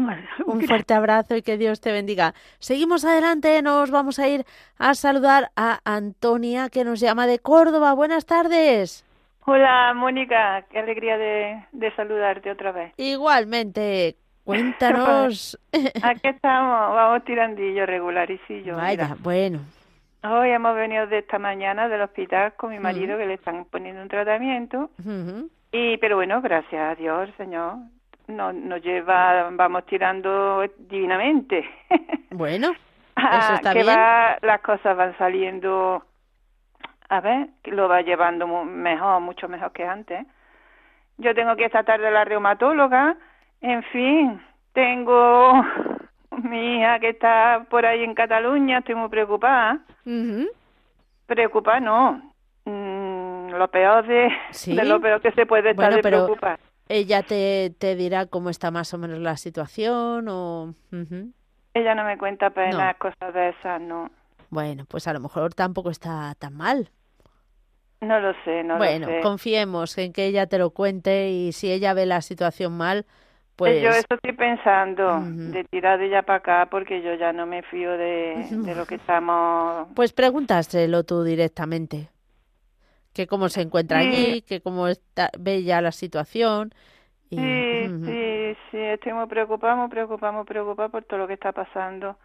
[0.46, 2.34] Un fuerte abrazo y que Dios te bendiga.
[2.60, 4.46] Seguimos adelante, nos vamos a ir
[4.78, 7.94] a saludar a Antonia que nos llama de Córdoba.
[7.94, 9.06] Buenas tardes.
[9.48, 12.94] Hola Mónica, qué alegría de, saludarte otra vez.
[12.98, 15.60] Igualmente, cuéntanos.
[16.02, 18.76] Aquí estamos, vamos tirandillo regular y sí, yo.
[18.76, 19.60] Vaya, bueno.
[20.24, 24.02] Hoy hemos venido de esta mañana del hospital con mi marido que le están poniendo
[24.02, 24.90] un tratamiento.
[25.78, 27.76] Y, pero bueno, gracias a Dios, Señor,
[28.28, 31.70] nos, nos lleva, vamos tirando divinamente.
[32.32, 32.74] Bueno,
[33.16, 33.96] ah, eso está que bien.
[33.96, 36.04] Va, las cosas van saliendo,
[37.08, 40.26] a ver, lo va llevando mejor, mucho mejor que antes.
[41.18, 43.16] Yo tengo que esta tarde la reumatóloga,
[43.62, 44.42] en fin,
[44.74, 45.54] tengo
[46.44, 49.80] mi hija que está por ahí en Cataluña, estoy muy preocupada.
[51.26, 52.22] Preocupada no,
[53.58, 54.30] lo peor de,
[54.84, 56.60] lo peor que se puede estar de preocupar.
[56.88, 60.74] Ella te, te dirá cómo está más o menos la situación o...
[61.74, 64.10] Ella no me cuenta apenas cosas de esas, no.
[64.50, 66.90] Bueno, pues a lo mejor tampoco está tan mal.
[68.02, 69.22] No lo sé, no bueno, lo sé.
[69.22, 73.06] confiemos en que ella te lo cuente y si ella ve la situación mal,
[73.56, 73.82] pues...
[73.82, 77.64] Yo eso estoy pensando, de tirar de ella para acá, porque yo ya no me
[77.64, 79.88] fío de, de lo que estamos...
[79.96, 82.10] Pues pregúntaselo tú directamente
[83.16, 86.74] que cómo se encuentra allí, que cómo está, ve ya la situación.
[87.30, 91.36] Y, sí, sí, sí, estoy muy preocupada, muy preocupada, muy preocupada por todo lo que
[91.36, 92.18] está pasando.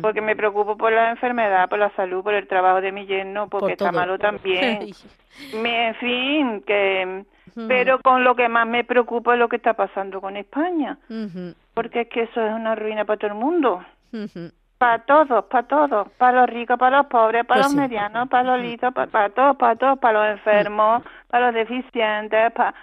[0.00, 3.48] Porque me preocupo por la enfermedad, por la salud, por el trabajo de mi yerno,
[3.48, 4.88] porque está malo también.
[5.52, 7.24] en fin, que...
[7.66, 10.98] Pero con lo que más me preocupa es lo que está pasando con España.
[11.74, 13.84] Porque es que eso es una ruina para todo el mundo.
[14.78, 18.56] Para todos, para todos, para los ricos, para los pobres, para pues los medianos, para
[18.56, 22.74] los listos, para, todos, para todos, para los enfermos, para los deficientes, para,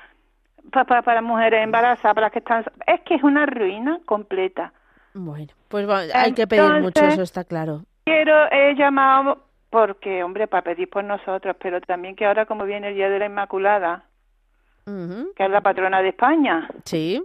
[0.72, 2.66] para, para, las mujeres embarazadas, para las que están...
[2.86, 4.74] Es que es una ruina completa.
[5.14, 7.84] Bueno, pues hay que pedir mucho, eso está claro.
[8.04, 12.90] Quiero, he llamado porque, hombre, para pedir por nosotros, pero también que ahora como viene
[12.90, 14.04] el Día de la Inmaculada,
[14.86, 16.68] que es la patrona de España.
[16.84, 17.24] Sí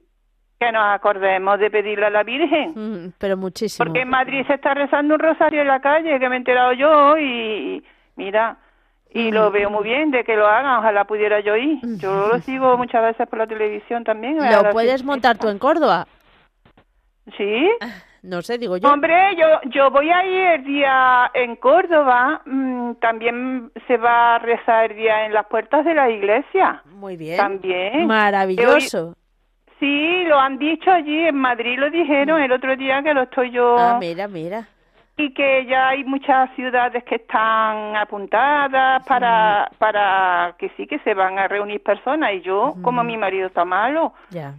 [0.61, 2.73] que nos acordemos de pedirle a la Virgen.
[2.75, 3.83] Mm, pero muchísimo.
[3.83, 6.75] Porque en Madrid se está rezando un rosario en la calle, que me he enterado
[6.75, 7.83] yo, y
[8.17, 8.59] mira,
[9.11, 11.79] y lo veo muy bien de que lo hagan, ojalá pudiera yo ir.
[11.97, 14.37] Yo lo sigo muchas veces por la televisión también.
[14.37, 16.07] ¿Lo puedes montar tú en Córdoba?
[17.39, 17.71] ¿Sí?
[18.23, 18.87] No sé, digo yo.
[18.87, 24.39] Hombre, yo, yo voy a ir el día en Córdoba, mm, también se va a
[24.41, 26.83] rezar el día en las puertas de la iglesia.
[26.85, 27.39] Muy bien.
[27.39, 28.07] También.
[28.07, 29.15] Maravilloso.
[29.81, 32.45] Sí, lo han dicho allí, en Madrid lo dijeron mm.
[32.45, 33.76] el otro día que lo estoy yo...
[33.78, 34.68] Ah, mira, mira.
[35.16, 41.14] Y que ya hay muchas ciudades que están apuntadas para, para que sí, que se
[41.14, 42.33] van a reunir personas.
[42.35, 44.55] Y yo, como mi marido está malo, ya.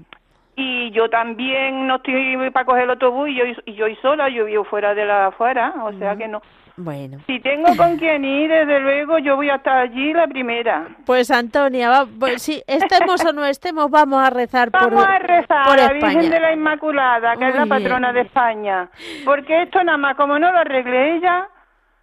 [0.56, 4.46] y yo también no estoy para coger el autobús y yo, y yo sola, yo
[4.46, 6.42] vivo fuera de la afuera, o sea que no
[6.78, 7.20] bueno.
[7.28, 10.88] Si tengo con quien ir, desde luego yo voy a estar allí la primera.
[11.06, 15.70] Pues Antonia, pues, si estemos o no estemos, vamos a rezar por Vamos a rezar
[15.70, 18.90] a la Virgen de la Inmaculada, que es la patrona de España.
[19.26, 21.48] Porque esto nada más, como no lo arregle ella,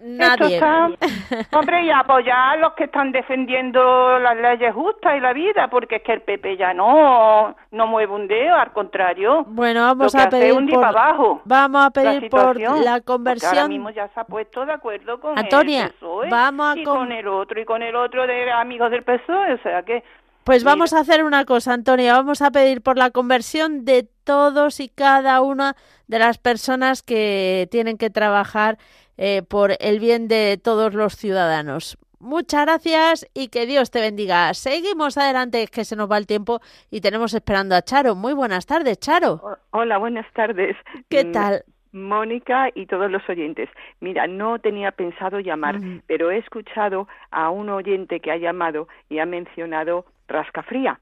[0.01, 0.61] Nadie.
[1.53, 5.97] hombre, y apoyar a los que están defendiendo las leyes justas y la vida, porque
[5.97, 9.45] es que el PP ya no, no mueve un dedo, al contrario.
[9.49, 13.55] Bueno, vamos a pedir por, abajo, vamos a pedir por la conversión.
[13.55, 16.85] Ahora mismo ya se ha puesto de acuerdo con Antonia, el PSOE vamos a y
[16.85, 20.05] con el otro y con el otro de amigos del PSOE, o sea que
[20.45, 24.81] pues vamos a hacer una cosa, Antonia, vamos a pedir por la conversión de todos
[24.81, 25.77] y cada una
[26.07, 28.79] de las personas que tienen que trabajar
[29.19, 31.99] eh, por el bien de todos los ciudadanos.
[32.21, 34.53] Muchas gracias y que Dios te bendiga.
[34.55, 36.61] Seguimos adelante, que se nos va el tiempo
[36.91, 38.15] y tenemos esperando a Charo.
[38.15, 39.41] Muy buenas tardes, Charo.
[39.71, 40.77] Hola, buenas tardes.
[41.09, 41.65] ¿Qué mm, tal?
[41.93, 43.69] Mónica y todos los oyentes.
[44.01, 49.21] Mira, no tenía pensado llamar, pero he escuchado a un oyente que ha llamado y
[49.21, 51.01] ha mencionado rascafría.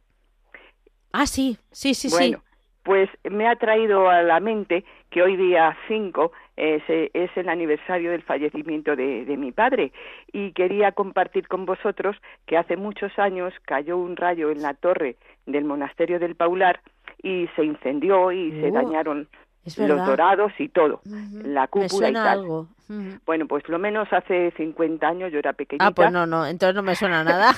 [1.13, 2.43] Ah, sí, sí, sí, bueno,
[2.83, 8.11] Pues me ha traído a la mente que hoy día 5 es, es, el aniversario
[8.11, 9.93] del fallecimiento de, de, mi padre
[10.33, 15.17] y quería compartir con vosotros que hace muchos años cayó un rayo en la torre
[15.45, 16.81] del monasterio del Paular
[17.23, 18.73] y se incendió y se Oh.
[18.73, 19.29] dañaron
[19.77, 22.39] los dorados y todo, la cúpula y tal.
[22.41, 22.69] Algo.
[22.89, 25.87] Bueno, pues lo menos hace 50 años yo era pequeñita.
[25.87, 27.53] Ah, pues no, no, entonces no me suena nada.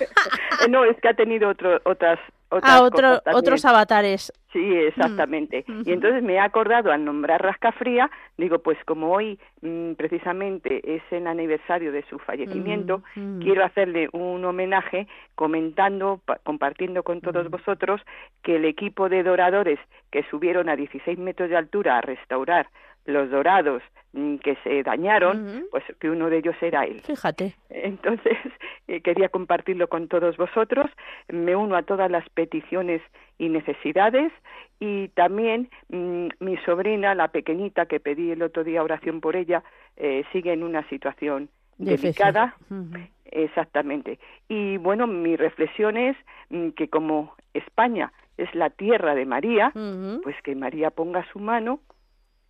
[0.68, 2.18] no, es que ha tenido otro, otras
[2.50, 2.82] ah,
[3.34, 4.32] otros avatares.
[4.52, 5.64] Sí, exactamente.
[5.66, 10.96] Mm, y entonces me he acordado al nombrar Rascafría, digo, pues como hoy mm, precisamente
[10.96, 13.02] es el aniversario de su fallecimiento,
[13.40, 18.00] quiero hacerle un homenaje comentando, compartiendo con todos vosotros
[18.42, 19.78] que el equipo de doradores
[20.10, 22.68] que subieron a 16 metros de altura a restaurar
[23.04, 24.07] los dorados mm,
[24.42, 27.00] que se dañaron, pues que uno de ellos era él.
[27.02, 27.54] Fíjate.
[27.70, 28.36] Entonces,
[28.88, 30.90] eh, quería compartirlo con todos vosotros.
[31.28, 33.02] Me uno a todas las peticiones
[33.38, 34.32] y necesidades
[34.80, 39.62] y también mm, mi sobrina, la pequeñita que pedí el otro día oración por ella,
[39.96, 41.48] eh, sigue en una situación
[41.78, 42.56] delicada.
[43.30, 44.18] Exactamente.
[44.48, 46.16] Y bueno, mi reflexión es
[46.50, 49.72] mm, que como España es la tierra de María,
[50.22, 51.80] pues que María ponga su mano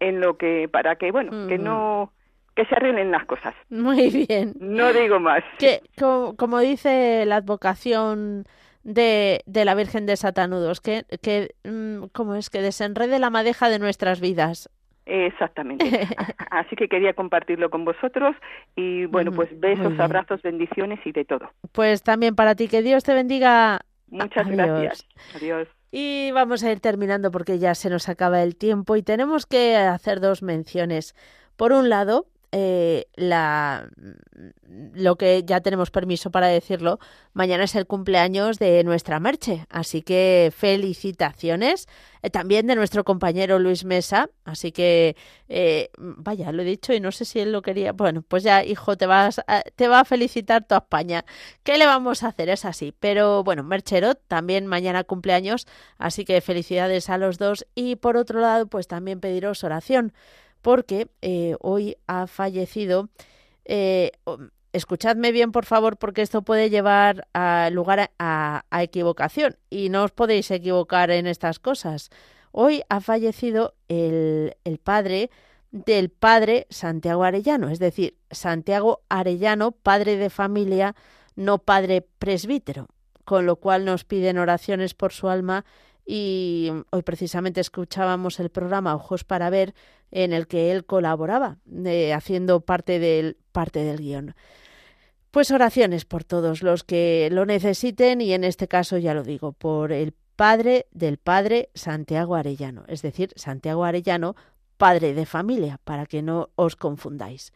[0.01, 2.13] en lo que para que bueno que no
[2.55, 8.45] que se arreglen las cosas muy bien no digo más que como, dice la advocación
[8.85, 13.69] de, de, la Virgen de Satanudos que que mm, cómo es que desenrede la madeja
[13.69, 14.71] de nuestras vidas
[15.09, 15.85] Exactamente.
[16.51, 18.37] Así que quería compartirlo con vosotros
[18.77, 21.51] y bueno, pues besos, abrazos, bendiciones y de todo.
[21.73, 23.81] Pues también para ti, que Dios te bendiga.
[24.11, 25.09] Muchas gracias.
[25.35, 25.67] Adiós.
[25.91, 29.77] Y vamos a ir terminando porque ya se nos acaba el tiempo y tenemos que
[29.77, 31.15] hacer dos menciones.
[31.57, 33.91] Por un lado, eh, la,
[34.95, 36.99] lo que ya tenemos permiso para decirlo,
[37.35, 41.89] mañana es el cumpleaños de nuestra Merche, así que felicitaciones.
[42.23, 45.17] Eh, también de nuestro compañero Luis Mesa, así que
[45.49, 47.93] eh, vaya, lo he dicho y no sé si él lo quería.
[47.93, 49.41] Bueno, pues ya, hijo, te, vas
[49.77, 51.25] te va a felicitar toda España.
[51.63, 52.49] ¿Qué le vamos a hacer?
[52.49, 52.95] Es así.
[52.99, 55.67] Pero bueno, Mercherot también mañana cumpleaños,
[55.99, 57.67] así que felicidades a los dos.
[57.75, 60.13] Y por otro lado, pues también pediros oración
[60.63, 63.09] porque eh, hoy ha fallecido.
[63.65, 64.13] Eh,
[64.73, 70.13] escuchadme bien, por favor, porque esto puede llevar a lugar a, equivocación y no os
[70.13, 72.11] podéis equivocar en estas cosas.
[72.53, 75.31] Hoy ha fallecido el, el padre
[75.71, 80.95] del padre Santiago Arellano, es decir, Santiago Arellano, padre de familia,
[81.37, 82.89] no padre presbítero,
[83.25, 85.67] con lo cual nos piden oraciones por su alma
[86.11, 89.75] y hoy precisamente escuchábamos el programa Ojos para ver
[90.11, 94.35] en el que él colaboraba, eh, haciendo parte del, parte del guion.
[95.31, 99.53] Pues oraciones por todos los que lo necesiten y en este caso ya lo digo,
[99.53, 104.35] por el padre del padre Santiago Arellano, es decir, Santiago Arellano,
[104.79, 107.53] padre de familia, para que no os confundáis.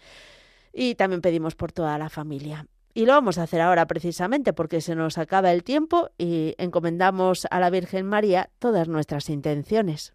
[0.75, 2.67] Y también pedimos por toda la familia.
[2.95, 7.47] Y lo vamos a hacer ahora precisamente porque se nos acaba el tiempo y encomendamos
[7.51, 10.15] a la Virgen María todas nuestras intenciones.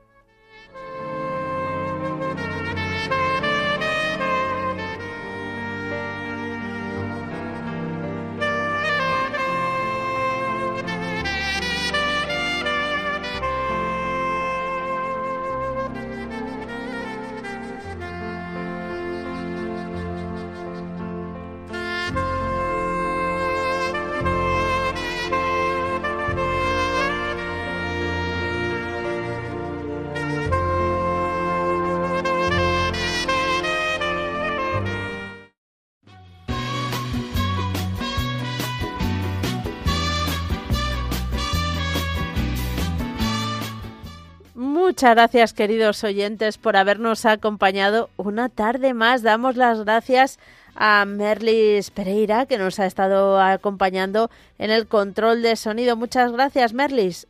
[45.01, 49.23] Muchas gracias, queridos oyentes, por habernos acompañado una tarde más.
[49.23, 50.37] Damos las gracias
[50.75, 54.29] a Merlis Pereira, que nos ha estado acompañando
[54.59, 55.95] en el control de sonido.
[55.95, 57.25] Muchas gracias, Merlis.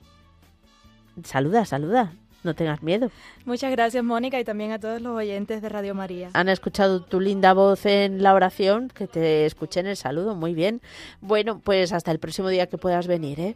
[1.24, 2.12] Saluda, saluda.
[2.44, 3.10] No tengas miedo.
[3.46, 6.30] Muchas gracias, Mónica, y también a todos los oyentes de Radio María.
[6.34, 10.36] Han escuchado tu linda voz en la oración, que te escuché en el saludo.
[10.36, 10.82] Muy bien.
[11.22, 13.56] Bueno, pues hasta el próximo día que puedas venir, ¿eh?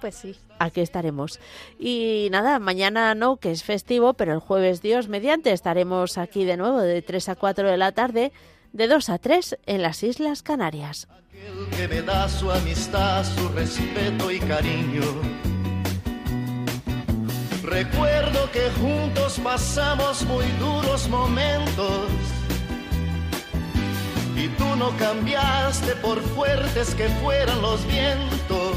[0.00, 0.36] Pues sí.
[0.58, 1.40] Aquí estaremos.
[1.78, 6.56] Y nada, mañana no, que es festivo, pero el jueves Dios mediante estaremos aquí de
[6.56, 8.32] nuevo de 3 a 4 de la tarde,
[8.72, 11.08] de 2 a 3 en las Islas Canarias.
[11.28, 15.02] Aquel que me da su amistad, su respeto y cariño.
[17.62, 22.08] Recuerdo que juntos pasamos muy duros momentos
[24.36, 28.76] y tú no cambiaste por fuertes que fueran los vientos.